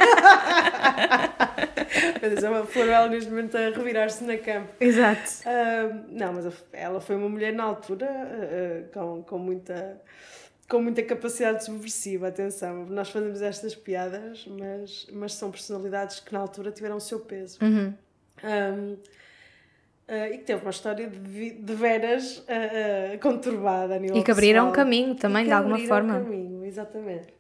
mas 2.20 2.44
é 2.44 2.50
uma 2.50 2.66
flor 2.66 2.90
ela 2.90 3.08
neste 3.08 3.30
momento 3.30 3.56
a 3.56 3.70
revirar-se 3.70 4.24
na 4.24 4.36
campo. 4.36 4.74
Exato. 4.80 5.30
Uh, 5.46 6.06
não, 6.10 6.34
mas 6.34 6.52
ela 6.74 7.00
foi 7.00 7.16
uma 7.16 7.30
mulher 7.30 7.54
na 7.54 7.66
altura 7.66 8.08
uh, 8.08 8.92
com, 8.92 9.22
com 9.22 9.38
muita 9.38 10.02
com 10.68 10.82
muita 10.82 11.04
capacidade 11.04 11.66
subversiva, 11.66 12.28
atenção. 12.28 12.86
Nós 12.86 13.10
fazemos 13.10 13.42
estas 13.42 13.76
piadas, 13.76 14.46
mas, 14.48 15.08
mas 15.12 15.34
são 15.34 15.50
personalidades 15.50 16.20
que 16.20 16.32
na 16.32 16.40
altura 16.40 16.72
tiveram 16.72 16.98
o 16.98 17.02
seu 17.02 17.20
peso. 17.20 17.58
Uhum. 17.60 17.94
Um, 18.44 18.98
Uh, 20.10 20.34
e 20.34 20.38
que 20.40 20.44
teve 20.46 20.60
uma 20.64 20.72
história 20.72 21.08
de, 21.08 21.52
de 21.52 21.76
veras 21.76 22.40
uh, 22.40 22.42
uh, 22.42 23.20
conturbada 23.22 23.94
a 23.94 24.00
nível 24.00 24.18
E 24.18 24.24
que 24.24 24.32
abriram 24.32 24.66
pessoal. 24.66 24.74
caminho 24.74 25.14
também, 25.14 25.46
de 25.46 25.52
alguma 25.52 25.78
forma. 25.78 26.14
caminho, 26.14 26.66
exatamente. 26.66 27.32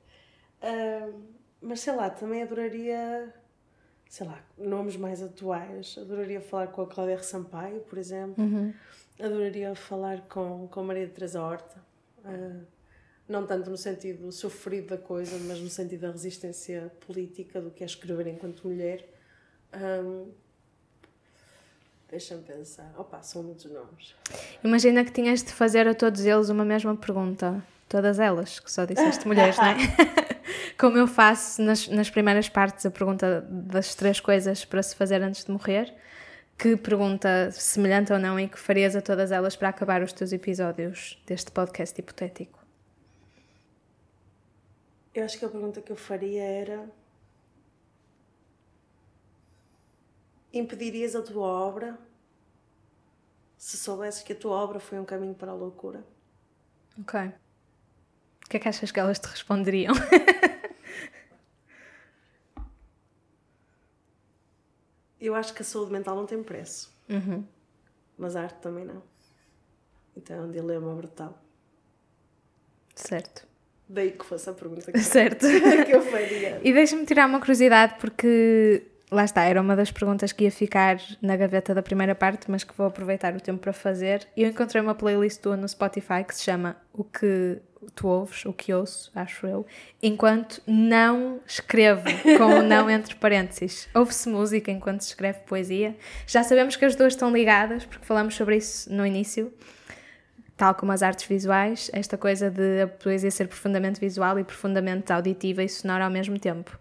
mas 1.60 1.80
sei 1.80 1.96
lá, 1.96 2.12
também 2.12 2.44
adoraria, 2.44 3.34
sei 4.08 4.28
lá, 4.28 4.40
nomes 4.56 4.96
mais 4.98 5.24
atuais. 5.24 5.98
Adoraria 6.00 6.40
falar 6.40 6.68
com 6.68 6.84
a 6.84 6.88
Cláudia 6.88 7.16
R. 7.16 7.24
Sampaio, 7.24 7.80
por 7.80 7.98
exemplo. 7.98 8.44
Uhum. 8.44 8.72
Adoraria 9.20 9.74
falar 9.74 10.22
com, 10.30 10.68
com 10.68 10.80
a 10.80 10.84
Maria 10.84 11.08
de 11.08 11.14
Teresa 11.14 11.42
Horta. 11.42 11.84
não 13.28 13.48
tanto 13.48 13.72
no 13.72 13.78
sentido 13.78 14.32
sofrido 14.32 14.90
da 14.90 14.98
coisa, 15.00 15.40
mas 15.48 15.60
no 15.60 15.70
sentido 15.70 16.02
da 16.02 16.12
resistência 16.12 16.92
política 17.08 17.60
do 17.60 17.72
que 17.72 17.82
é 17.82 17.88
escrever 17.88 18.28
enquanto 18.28 18.68
mulher. 18.68 19.10
Um, 19.74 20.32
Deixa-me 22.10 22.42
pensar. 22.42 22.92
Opa, 22.98 23.22
são 23.22 23.44
muitos 23.44 23.66
nomes. 23.66 24.16
Imagina 24.64 25.06
que 25.06 25.12
tinhas 25.12 25.44
de 25.44 25.54
fazer 25.54 25.88
a 25.88 25.94
todos 25.94 26.26
eles 26.26 26.50
uma 26.50 26.66
mesma 26.66 26.96
pergunta. 26.96 27.64
Todas 27.88 28.20
elas, 28.20 28.60
que 28.60 28.72
só 28.72 28.86
disseste 28.86 29.26
mulheres, 29.28 29.58
não 29.58 29.66
é? 29.66 29.76
Como 30.78 30.98
eu 30.98 31.08
faço 31.08 31.62
nas, 31.62 31.88
nas 31.88 32.10
primeiras 32.10 32.50
partes 32.50 32.86
a 32.86 32.92
pergunta 32.92 33.46
das 33.50 33.94
três 33.94 34.20
coisas 34.20 34.66
para 34.66 34.82
se 34.82 34.96
fazer 34.96 35.22
antes 35.22 35.46
de 35.46 35.52
morrer. 35.52 35.94
Que 36.58 36.76
pergunta 36.76 37.52
semelhante 37.52 38.12
ou 38.12 38.20
não 38.20 38.40
e 38.40 38.48
que 38.48 38.60
farias 38.60 38.96
a 38.96 39.02
todas 39.02 39.32
elas 39.32 39.56
para 39.56 39.70
acabar 39.70 40.02
os 40.02 40.12
teus 40.12 40.34
episódios 40.34 41.22
deste 41.26 41.52
podcast 41.52 42.00
hipotético? 42.00 42.60
Eu 45.14 45.26
acho 45.26 45.38
que 45.40 45.46
a 45.46 45.50
pergunta 45.50 45.82
que 45.82 45.92
eu 45.92 45.96
faria 45.96 46.44
era 46.44 46.90
impedirias 50.54 51.16
a 51.16 51.22
tua 51.22 51.48
obra 51.48 51.98
se 53.58 53.78
soubesses 53.78 54.24
que 54.24 54.34
a 54.34 54.36
tua 54.36 54.56
obra 54.56 54.80
foi 54.80 55.00
um 55.00 55.06
caminho 55.06 55.36
para 55.36 55.52
a 55.52 55.56
loucura? 55.56 56.04
Ok. 57.00 57.20
O 58.46 58.50
que 58.50 58.58
é 58.58 58.60
que 58.60 58.68
achas 58.70 58.92
que 58.92 59.00
elas 59.00 59.20
te 59.20 59.28
responderiam? 59.28 59.94
Eu 65.20 65.36
acho 65.36 65.54
que 65.54 65.62
a 65.62 65.66
saúde 65.66 65.92
mental 65.92 66.16
não 66.16 66.26
tem 66.26 66.42
preço. 66.42 66.90
Uhum. 67.10 67.46
Mas 68.18 68.36
a 68.38 68.44
arte 68.44 68.62
também 68.62 68.86
não. 68.86 69.04
Então 70.16 70.38
é 70.38 70.42
um 70.42 70.52
dilema 70.52 70.96
brutal. 70.96 71.38
Certo. 72.96 73.48
Daí 73.88 74.12
que 74.12 74.26
fosse 74.26 74.50
a 74.50 74.54
pergunta 74.54 74.92
que, 74.94 75.00
certo. 75.00 75.46
que 75.86 75.92
eu 75.92 76.02
faria. 76.02 76.62
E 76.64 76.72
deixa-me 76.72 77.06
tirar 77.06 77.28
uma 77.28 77.40
curiosidade, 77.40 77.96
porque 78.00 78.89
lá 79.12 79.26
está, 79.26 79.44
era 79.44 79.62
uma 79.62 79.76
das 79.76 79.92
perguntas 79.92 80.32
que 80.32 80.44
ia 80.44 80.52
ficar 80.52 81.00
na 81.22 81.36
gaveta 81.36 81.74
da 81.74 81.82
primeira 81.82 82.14
parte, 82.14 82.50
mas 82.50 82.64
que 82.64 82.74
vou 82.76 82.88
aproveitar 82.88 83.36
o 83.36 83.42
tempo 83.42 83.60
para 83.60 83.74
fazer. 83.74 84.28
Eu 84.36 84.50
encontrei 84.50 84.82
uma 84.82 84.96
playlist 84.96 85.42
tua 85.42 85.58
no 85.58 85.68
Spotify 85.68 86.24
que 86.26 86.36
se 86.36 86.44
chama 86.44 86.78
O 86.94 87.04
que 87.04 87.60
tu 87.96 88.08
ouves, 88.08 88.46
o 88.46 88.54
que 88.54 88.74
ouço, 88.74 89.12
acho 89.16 89.48
eu, 89.48 89.66
enquanto 90.02 90.62
não 90.68 91.40
escrevo, 91.48 92.04
com 92.38 92.60
o 92.60 92.62
não 92.62 92.90
entre 92.90 93.16
parênteses. 93.16 93.88
Ouve-se 93.96 94.30
música 94.30 94.72
enquanto 94.72 95.02
se 95.02 95.10
escreve 95.10 95.40
poesia. 95.40 95.96
Já 96.28 96.44
sabemos 96.44 96.76
que 96.76 96.86
as 96.86 96.96
duas 96.96 97.14
estão 97.14 97.32
ligadas, 97.32 97.86
porque 97.86 98.06
falamos 98.06 98.36
sobre 98.36 98.58
isso 98.58 98.92
no 98.94 99.06
início. 99.06 99.52
Tal 100.58 100.76
como 100.76 100.92
as 100.92 101.02
artes 101.02 101.26
visuais, 101.26 101.90
esta 101.94 102.18
coisa 102.18 102.52
de 102.52 102.82
a 102.82 102.88
poesia 102.88 103.32
ser 103.32 103.48
profundamente 103.48 104.00
visual 104.00 104.38
e 104.38 104.44
profundamente 104.44 105.12
auditiva 105.14 105.64
e 105.64 105.70
sonora 105.70 106.04
ao 106.04 106.12
mesmo 106.12 106.38
tempo 106.38 106.78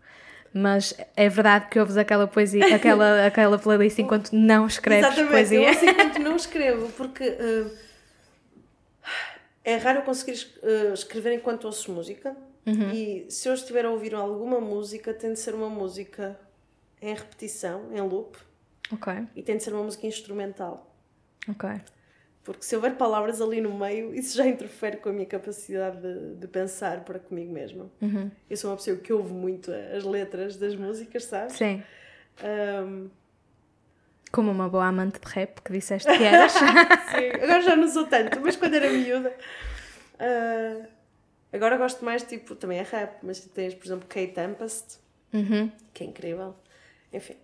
mas 0.52 0.94
é 1.16 1.28
verdade 1.28 1.68
que 1.68 1.78
ouves 1.78 1.96
aquela 1.96 2.26
poesia, 2.26 2.74
aquela, 2.74 3.24
aquela 3.26 3.58
playlist 3.58 3.98
enquanto 3.98 4.32
não 4.32 4.66
escreves 4.66 5.06
Exatamente, 5.06 5.30
poesia. 5.30 5.70
Exatamente, 5.70 5.88
eu 5.96 6.06
enquanto 6.06 6.18
não 6.18 6.36
escrevo, 6.36 6.92
porque 6.92 7.28
uh, 7.28 7.76
é 9.64 9.76
raro 9.76 9.98
eu 10.00 10.02
conseguir 10.02 10.46
uh, 10.62 10.94
escrever 10.94 11.34
enquanto 11.34 11.64
ouço 11.64 11.92
música 11.92 12.36
uhum. 12.66 12.90
e 12.90 13.26
se 13.28 13.48
eu 13.48 13.54
estiver 13.54 13.84
a 13.84 13.90
ouvir 13.90 14.14
alguma 14.14 14.60
música 14.60 15.12
tem 15.12 15.32
de 15.32 15.38
ser 15.38 15.54
uma 15.54 15.68
música 15.68 16.38
em 17.00 17.14
repetição, 17.14 17.92
em 17.92 18.00
loop 18.00 18.36
Ok. 18.92 19.12
e 19.36 19.42
tem 19.42 19.56
de 19.56 19.62
ser 19.62 19.72
uma 19.72 19.82
música 19.82 20.06
instrumental. 20.06 20.94
Ok. 21.48 21.68
Porque 22.48 22.64
se 22.64 22.74
houver 22.74 22.94
palavras 22.96 23.42
ali 23.42 23.60
no 23.60 23.78
meio, 23.78 24.14
isso 24.14 24.34
já 24.34 24.46
interfere 24.46 24.96
com 24.96 25.10
a 25.10 25.12
minha 25.12 25.26
capacidade 25.26 26.00
de, 26.00 26.36
de 26.36 26.48
pensar 26.48 27.04
para 27.04 27.18
comigo 27.18 27.52
mesma. 27.52 27.90
Uhum. 28.00 28.30
Eu 28.48 28.56
sou 28.56 28.70
uma 28.70 28.76
pessoa 28.78 28.96
que 28.96 29.12
ouve 29.12 29.34
muito 29.34 29.70
as 29.70 30.02
letras 30.02 30.56
das 30.56 30.74
músicas, 30.74 31.24
sabes? 31.24 31.58
Sim. 31.58 31.82
Um... 32.42 33.10
Como 34.32 34.50
uma 34.50 34.66
boa 34.66 34.86
amante 34.86 35.20
de 35.20 35.30
rap 35.30 35.60
que 35.60 35.70
disseste 35.70 36.10
que 36.10 36.24
eras. 36.24 36.52
Sim, 37.12 37.28
agora 37.34 37.60
já 37.60 37.76
não 37.76 37.86
sou 37.86 38.06
tanto, 38.06 38.40
mas 38.40 38.56
quando 38.56 38.72
era 38.72 38.88
miúda. 38.88 39.30
Uh... 40.14 40.86
Agora 41.52 41.76
gosto 41.76 42.02
mais, 42.02 42.22
tipo, 42.22 42.54
também 42.56 42.78
é 42.78 42.82
rap, 42.82 43.18
mas 43.22 43.40
tens, 43.40 43.74
por 43.74 43.84
exemplo, 43.84 44.08
Kate 44.08 44.32
Tempest, 44.32 45.00
uhum. 45.34 45.70
que 45.92 46.02
é 46.02 46.06
incrível. 46.06 46.56
Enfim. 47.12 47.36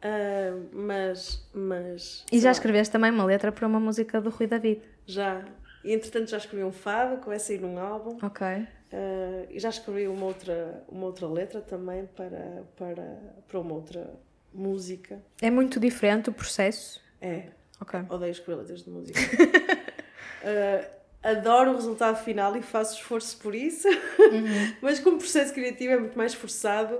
Uh, 0.00 0.68
mas, 0.72 1.46
mas. 1.52 2.24
E 2.32 2.40
já 2.40 2.50
escreveste 2.50 2.90
também 2.90 3.10
uma 3.10 3.24
letra 3.24 3.52
para 3.52 3.66
uma 3.66 3.78
música 3.78 4.20
do 4.20 4.30
Rui 4.30 4.46
David? 4.46 4.80
Já. 5.06 5.44
E 5.84 5.92
entretanto 5.92 6.30
já 6.30 6.38
escrevi 6.38 6.64
um 6.64 6.72
fado 6.72 7.18
que 7.18 7.26
vai 7.26 7.38
sair 7.38 7.60
num 7.60 7.78
álbum. 7.78 8.18
Ok. 8.22 8.46
Uh, 8.46 9.46
e 9.50 9.58
já 9.60 9.68
escrevi 9.68 10.08
uma 10.08 10.26
outra, 10.26 10.82
uma 10.88 11.06
outra 11.06 11.28
letra 11.28 11.60
também 11.60 12.06
para, 12.16 12.64
para, 12.76 13.18
para 13.46 13.60
uma 13.60 13.74
outra 13.74 14.10
música. 14.52 15.20
É 15.40 15.50
muito 15.50 15.78
diferente 15.78 16.28
o 16.28 16.32
processo? 16.32 17.00
É. 17.20 17.44
Ok. 17.80 18.00
Odeio 18.08 18.30
escrever 18.30 18.60
letras 18.60 18.82
de 18.82 18.90
música. 18.90 19.20
uh, 19.20 21.00
adoro 21.22 21.72
o 21.72 21.74
resultado 21.74 22.22
final 22.24 22.56
e 22.56 22.62
faço 22.62 22.96
esforço 22.96 23.38
por 23.38 23.54
isso, 23.54 23.88
uhum. 23.88 24.74
mas 24.80 24.98
como 24.98 25.18
processo 25.18 25.52
criativo 25.52 25.92
é 25.92 25.98
muito 25.98 26.16
mais 26.16 26.34
forçado 26.34 26.98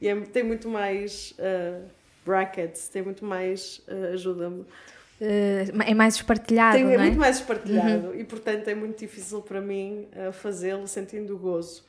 e 0.00 0.08
é, 0.08 0.20
tem 0.20 0.42
muito 0.42 0.68
mais. 0.68 1.32
Uh, 1.38 2.01
brackets, 2.24 2.88
tem 2.88 3.02
muito 3.02 3.24
mais. 3.24 3.78
Uh, 3.88 4.14
ajuda-me. 4.14 4.60
Uh, 5.20 5.82
é 5.86 5.94
mais 5.94 6.16
espartilhado, 6.16 6.76
tem, 6.76 6.86
é? 6.90 6.94
é? 6.94 6.98
muito 6.98 7.18
mais 7.18 7.36
espartilhado 7.36 8.08
uhum. 8.08 8.14
e, 8.14 8.24
portanto, 8.24 8.66
é 8.66 8.74
muito 8.74 8.98
difícil 8.98 9.40
para 9.40 9.60
mim 9.60 10.08
uh, 10.16 10.32
fazê-lo 10.32 10.86
sentindo 10.88 11.34
o 11.34 11.38
gozo. 11.38 11.84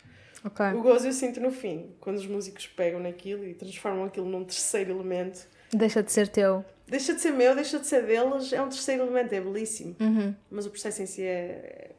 Okay. 0.46 0.74
O 0.74 0.82
gozo 0.82 1.08
eu 1.08 1.14
sinto 1.14 1.40
no 1.40 1.52
fim, 1.52 1.92
quando 2.00 2.18
os 2.18 2.28
músicos 2.28 2.68
pegam 2.68 3.00
naquilo 3.00 3.46
e 3.46 3.54
transformam 3.54 4.06
aquilo 4.06 4.28
num 4.28 4.44
terceiro 4.44 4.92
elemento. 4.92 5.48
Deixa 5.72 6.04
de 6.04 6.12
ser 6.12 6.28
teu. 6.28 6.64
Deixa 6.86 7.14
de 7.14 7.22
ser 7.22 7.32
meu, 7.32 7.56
deixa 7.56 7.80
de 7.80 7.88
ser 7.88 8.06
deles, 8.06 8.52
é 8.52 8.62
um 8.62 8.68
terceiro 8.68 9.04
elemento, 9.04 9.34
é 9.34 9.40
belíssimo. 9.40 9.96
Uhum. 10.00 10.36
Mas 10.52 10.66
o 10.66 10.70
processo 10.70 11.02
em 11.02 11.06
si 11.06 11.24
é. 11.24 11.92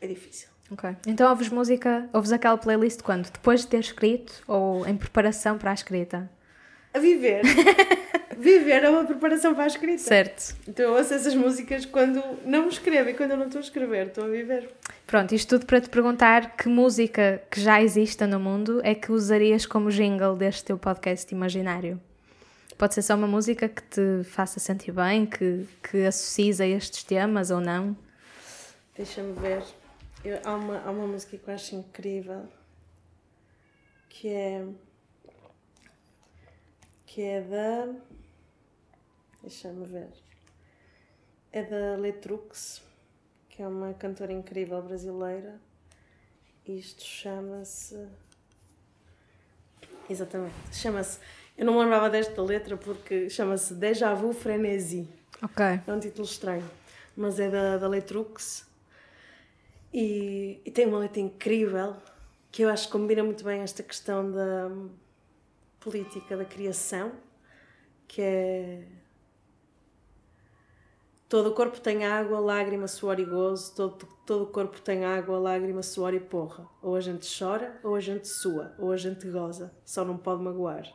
é 0.00 0.06
difícil. 0.06 0.48
Ok. 0.70 0.96
Então 1.06 1.28
ouves 1.28 1.48
música, 1.48 2.08
ouves 2.12 2.30
aquela 2.30 2.56
playlist 2.56 3.02
quando? 3.02 3.30
Depois 3.30 3.62
de 3.62 3.66
ter 3.68 3.80
escrito 3.80 4.42
ou 4.46 4.86
em 4.86 4.96
preparação 4.96 5.58
para 5.58 5.72
a 5.72 5.74
escrita? 5.74 6.30
A 6.94 6.98
viver. 6.98 7.42
viver 8.38 8.84
é 8.84 8.90
uma 8.90 9.04
preparação 9.04 9.54
para 9.54 9.64
a 9.64 9.66
escrita. 9.66 9.98
Certo. 9.98 10.56
Então 10.66 10.86
eu 10.86 10.94
ouço 10.94 11.12
essas 11.14 11.34
músicas 11.34 11.84
quando 11.84 12.22
não 12.44 12.68
escrevo 12.68 13.10
e 13.10 13.14
quando 13.14 13.32
eu 13.32 13.36
não 13.36 13.46
estou 13.46 13.58
a 13.58 13.62
escrever, 13.62 14.08
estou 14.08 14.24
a 14.24 14.28
viver. 14.28 14.70
Pronto, 15.06 15.34
isto 15.34 15.56
tudo 15.56 15.66
para 15.66 15.80
te 15.80 15.88
perguntar 15.88 16.56
que 16.56 16.68
música 16.68 17.42
que 17.50 17.60
já 17.60 17.82
exista 17.82 18.26
no 18.26 18.38
mundo 18.38 18.80
é 18.84 18.94
que 18.94 19.10
usarias 19.10 19.66
como 19.66 19.90
jingle 19.90 20.36
deste 20.36 20.64
teu 20.64 20.78
podcast 20.78 21.32
imaginário? 21.34 22.00
Pode 22.76 22.94
ser 22.94 23.02
só 23.02 23.16
uma 23.16 23.26
música 23.26 23.68
que 23.68 23.82
te 23.82 24.24
faça 24.24 24.60
sentir 24.60 24.92
bem, 24.92 25.26
que, 25.26 25.66
que 25.82 26.06
associes 26.06 26.60
a 26.60 26.66
estes 26.66 27.02
temas 27.02 27.50
ou 27.50 27.60
não. 27.60 27.96
Deixa-me 28.96 29.32
ver. 29.32 29.62
Eu, 30.24 30.38
há, 30.44 30.54
uma, 30.54 30.82
há 30.84 30.90
uma 30.90 31.06
música 31.06 31.36
que 31.36 31.48
eu 31.48 31.54
acho 31.54 31.74
incrível 31.74 32.46
que 34.08 34.28
é. 34.28 34.64
Que 37.08 37.22
é 37.22 37.40
da. 37.40 37.94
Deixa-me 39.42 39.86
ver. 39.86 40.10
É 41.50 41.62
da 41.62 41.96
Letrux, 41.96 42.82
que 43.48 43.62
é 43.62 43.66
uma 43.66 43.94
cantora 43.94 44.32
incrível 44.32 44.80
brasileira. 44.82 45.58
Isto 46.66 47.02
chama-se. 47.02 48.06
Exatamente. 50.08 50.54
Chama-se. 50.70 51.18
Eu 51.56 51.64
não 51.64 51.72
me 51.72 51.80
lembrava 51.80 52.10
desta 52.10 52.42
letra 52.42 52.76
porque 52.76 53.30
chama-se 53.30 53.74
Deja 53.74 54.14
Vu 54.14 54.34
Frenesi. 54.34 55.08
Ok. 55.42 55.64
É 55.64 55.92
um 55.92 55.98
título 55.98 56.24
estranho. 56.24 56.70
Mas 57.16 57.40
é 57.40 57.48
da, 57.48 57.78
da 57.78 57.88
Letrux. 57.88 58.66
E, 59.92 60.60
e 60.62 60.70
tem 60.70 60.86
uma 60.86 60.98
letra 60.98 61.20
incrível 61.20 61.96
que 62.52 62.62
eu 62.62 62.68
acho 62.68 62.86
que 62.86 62.92
combina 62.92 63.24
muito 63.24 63.42
bem 63.42 63.62
esta 63.62 63.82
questão 63.82 64.30
da 64.30 64.70
política 65.88 66.36
da 66.36 66.44
criação, 66.44 67.12
que 68.06 68.20
é 68.20 68.82
todo 71.26 71.48
o 71.48 71.54
corpo 71.54 71.80
tem 71.80 72.04
água, 72.04 72.38
lágrima, 72.38 72.86
suor 72.86 73.18
e 73.18 73.24
gozo, 73.24 73.74
todo, 73.74 74.06
todo 74.26 74.44
o 74.44 74.46
corpo 74.46 74.80
tem 74.80 75.04
água, 75.04 75.38
lágrima, 75.38 75.82
suor 75.82 76.12
e 76.12 76.20
porra. 76.20 76.68
Ou 76.82 76.94
a 76.94 77.00
gente 77.00 77.26
chora, 77.38 77.80
ou 77.82 77.94
a 77.94 78.00
gente 78.00 78.28
sua, 78.28 78.74
ou 78.78 78.92
a 78.92 78.96
gente 78.98 79.28
goza, 79.30 79.74
só 79.84 80.04
não 80.04 80.18
pode 80.18 80.42
magoar. 80.42 80.86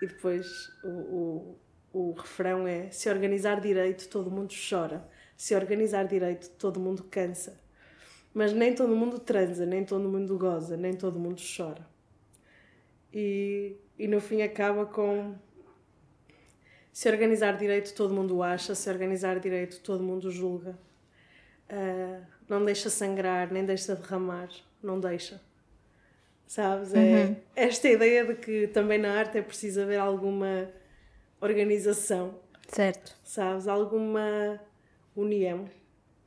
E 0.00 0.06
depois 0.06 0.48
o, 0.82 0.88
o, 0.88 1.58
o 1.92 2.12
refrão 2.12 2.66
é: 2.66 2.90
se 2.90 3.08
organizar 3.08 3.60
direito, 3.60 4.08
todo 4.08 4.32
mundo 4.32 4.52
chora, 4.68 5.08
se 5.36 5.54
organizar 5.54 6.08
direito, 6.08 6.50
todo 6.58 6.80
mundo 6.80 7.04
cansa. 7.04 7.60
Mas 8.34 8.52
nem 8.52 8.74
todo 8.74 8.96
mundo 8.96 9.18
transa, 9.20 9.64
nem 9.64 9.84
todo 9.84 10.08
mundo 10.08 10.36
goza, 10.38 10.76
nem 10.76 10.94
todo 10.94 11.20
mundo 11.20 11.40
chora. 11.56 11.91
E, 13.12 13.76
e 13.98 14.08
no 14.08 14.20
fim 14.20 14.42
acaba 14.42 14.86
com 14.86 15.34
se 16.92 17.08
organizar 17.10 17.56
direito 17.56 17.94
todo 17.94 18.14
mundo 18.14 18.42
acha, 18.42 18.74
se 18.74 18.88
organizar 18.90 19.38
direito 19.40 19.80
todo 19.80 20.02
mundo 20.02 20.30
julga. 20.30 20.78
Uh, 21.70 22.22
não 22.48 22.64
deixa 22.64 22.90
sangrar, 22.90 23.50
nem 23.52 23.64
deixa 23.64 23.94
derramar, 23.96 24.48
não 24.82 25.00
deixa. 25.00 25.40
Sabes? 26.46 26.92
É 26.92 26.98
Uhum. 26.98 27.36
esta 27.56 27.88
ideia 27.88 28.26
de 28.26 28.34
que 28.34 28.66
também 28.68 28.98
na 28.98 29.12
arte 29.18 29.38
é 29.38 29.42
preciso 29.42 29.80
haver 29.80 29.98
alguma 29.98 30.68
organização, 31.40 32.38
Certo. 32.68 33.16
sabes? 33.24 33.66
Alguma 33.66 34.60
união 35.16 35.68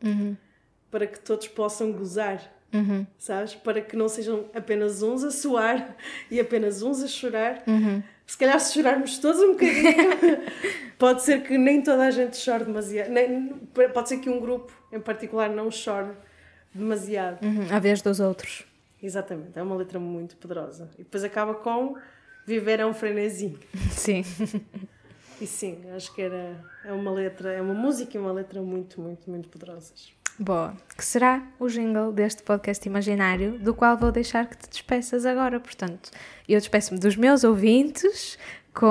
Uhum. 0.04 0.36
para 0.90 1.06
que 1.06 1.20
todos 1.20 1.48
possam 1.48 1.92
gozar, 1.92 2.52
Uhum. 2.76 3.08
sabes? 3.18 3.56
Para 3.56 3.82
que 3.82 3.96
não 3.96 4.08
sejam 4.10 4.46
apenas 4.54 5.02
uns 5.02 5.24
a 5.24 5.32
suar 5.32 5.96
e 6.30 6.40
apenas 6.40 6.82
uns 6.82 7.02
a 7.04 7.08
chorar. 7.08 7.64
Uhum. 7.68 8.02
Se 8.28 8.38
calhar, 8.38 8.60
se 8.60 8.74
chorarmos 8.74 9.18
todos 9.20 9.42
um 9.42 9.52
bocadinho, 9.54 10.42
pode 10.98 11.22
ser 11.24 11.44
que 11.44 11.58
nem 11.58 11.82
toda 11.82 12.04
a 12.04 12.12
gente 12.12 12.38
chore 12.38 12.66
demasiado. 12.66 13.10
Nem, 13.10 13.50
pode 13.94 14.10
ser 14.10 14.18
que 14.18 14.30
um 14.30 14.40
grupo 14.40 14.74
em 14.92 15.00
particular 15.00 15.50
não 15.50 15.70
chore 15.70 16.12
demasiado. 16.74 17.44
Uhum. 17.46 17.68
À 17.72 17.80
vez 17.80 18.02
dos 18.02 18.20
outros. 18.20 18.64
Exatamente, 19.02 19.52
é 19.58 19.62
uma 19.62 19.76
letra 19.76 20.00
muito 20.00 20.36
poderosa. 20.38 20.90
E 20.96 21.04
depois 21.04 21.24
acaba 21.24 21.54
com 21.54 21.96
Viver 22.46 22.80
é 22.80 22.86
um 22.86 22.94
frenesim. 22.94 23.58
Sim. 23.90 24.24
E 25.42 25.46
sim, 25.46 25.82
acho 25.94 26.14
que 26.14 26.22
era, 26.22 26.64
é 26.86 26.94
uma 26.94 27.12
letra, 27.12 27.52
é 27.52 27.62
uma 27.62 27.74
música 27.74 28.16
e 28.16 28.20
uma 28.20 28.32
letra 28.32 28.62
muito, 28.62 29.02
muito, 29.02 29.30
muito 29.30 29.50
poderosas. 29.50 30.14
Boa. 30.38 30.74
Que 30.98 31.04
será 31.04 31.42
o 31.60 31.68
jingle 31.68 32.12
deste 32.12 32.44
podcast 32.44 32.88
imaginário, 32.88 33.58
do 33.60 33.74
qual 33.74 33.98
vou 33.98 34.12
deixar 34.12 34.46
que 34.48 34.58
te 34.58 34.70
despeças 34.70 35.26
agora. 35.26 35.60
Portanto, 35.60 36.12
eu 36.48 36.60
despeço-me 36.60 37.00
dos 37.00 37.16
meus 37.16 37.44
ouvintes 37.44 38.38
com 38.74 38.86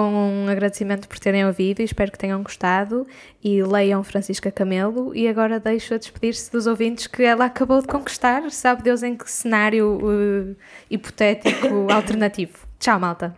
um 0.47 0.49
agradecimento 0.49 1.07
por 1.07 1.19
terem 1.19 1.45
ouvido 1.45 1.81
e 1.81 1.85
espero 1.85 2.11
que 2.11 2.17
tenham 2.19 2.43
gostado 2.43 3.07
e 3.43 3.63
leiam 3.63 4.03
Francisca 4.03 4.51
Camelo 4.51 5.15
e 5.15 5.29
agora 5.29 5.61
deixo 5.61 5.93
a 5.93 5.99
despedir-se 5.99 6.51
dos 6.51 6.67
ouvintes 6.67 7.07
que 7.07 7.23
ela 7.23 7.45
acabou 7.45 7.83
de 7.83 7.87
conquistar, 7.89 8.51
sabe 8.51 8.83
Deus 8.83 9.03
em 9.03 9.15
que 9.15 9.31
cenário 9.31 9.99
uh, 10.03 10.57
hipotético 10.91 11.87
alternativo. 11.93 12.67
Tchau, 12.79 12.99
malta. 12.99 13.37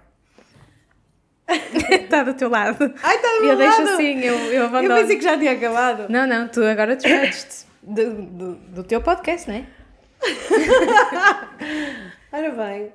Está 1.90 2.22
do 2.24 2.34
teu 2.34 2.48
lado. 2.48 2.94
Ai, 3.02 3.16
está 3.16 3.28
do 3.28 3.34
Eu 3.34 3.42
meu 3.46 3.56
deixo 3.56 3.78
lado! 3.82 3.94
assim, 3.94 4.20
eu, 4.20 4.34
eu 4.36 4.52
Eu 4.52 4.64
abandono. 4.66 5.00
pensei 5.00 5.16
que 5.16 5.24
já 5.24 5.36
tinha 5.36 5.52
acabado. 5.52 6.06
Não, 6.08 6.28
não, 6.28 6.46
tu 6.46 6.62
agora 6.64 6.94
despedes-te 6.94 7.66
do, 7.86 8.22
do, 8.22 8.54
do 8.56 8.84
teu 8.84 9.00
podcast, 9.00 9.48
não 9.48 9.56
é? 9.56 9.66
Ora 12.32 12.50
bem, 12.50 12.92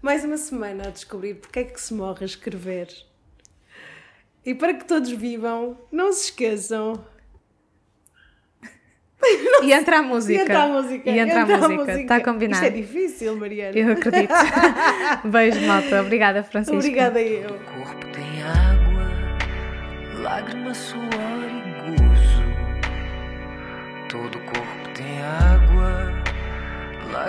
mais 0.00 0.24
uma 0.24 0.38
semana 0.38 0.88
a 0.88 0.90
descobrir 0.90 1.34
porque 1.34 1.58
é 1.60 1.64
que 1.64 1.80
se 1.80 1.92
morre 1.92 2.22
a 2.22 2.26
escrever. 2.26 2.88
E 4.44 4.54
para 4.54 4.72
que 4.72 4.84
todos 4.86 5.10
vivam, 5.10 5.76
não 5.92 6.12
se 6.12 6.26
esqueçam. 6.26 7.04
E 9.60 9.72
entra 9.72 9.98
a 9.98 10.02
música. 10.02 10.38
E 10.38 10.42
entra 10.42 10.62
a 10.62 10.68
música. 10.68 11.10
E 11.10 11.18
entra 11.18 11.40
a 11.40 11.42
entra 11.42 11.68
música. 11.68 12.00
Está 12.00 12.20
combinado. 12.20 12.64
Isto 12.64 12.72
é 12.72 12.76
difícil, 12.80 13.36
Mariana. 13.36 13.76
Eu 13.76 13.90
acredito. 13.92 14.32
Beijo, 15.24 15.60
malta. 15.66 16.00
Obrigada, 16.00 16.44
Francisco. 16.44 16.78
Obrigada 16.78 17.20
eu. 17.20 17.50
O 17.50 17.58
corpo 17.58 18.06
tem 18.12 18.42
água, 18.44 19.10
lágrima, 20.22 20.72
suor 20.72 21.37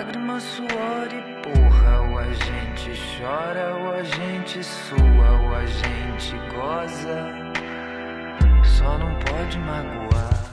lágrima, 0.00 0.40
suor 0.40 1.08
e 1.12 1.42
porra. 1.42 2.00
Ou 2.00 2.18
a 2.18 2.32
gente 2.32 2.90
chora, 3.18 3.74
ou 3.76 3.92
a 3.92 4.02
gente 4.02 4.64
sua, 4.64 5.30
ou 5.42 5.54
a 5.54 5.66
gente 5.66 6.36
goza. 6.54 7.26
Só 8.64 8.96
não 8.98 9.14
pode 9.18 9.58
magoar. 9.58 10.49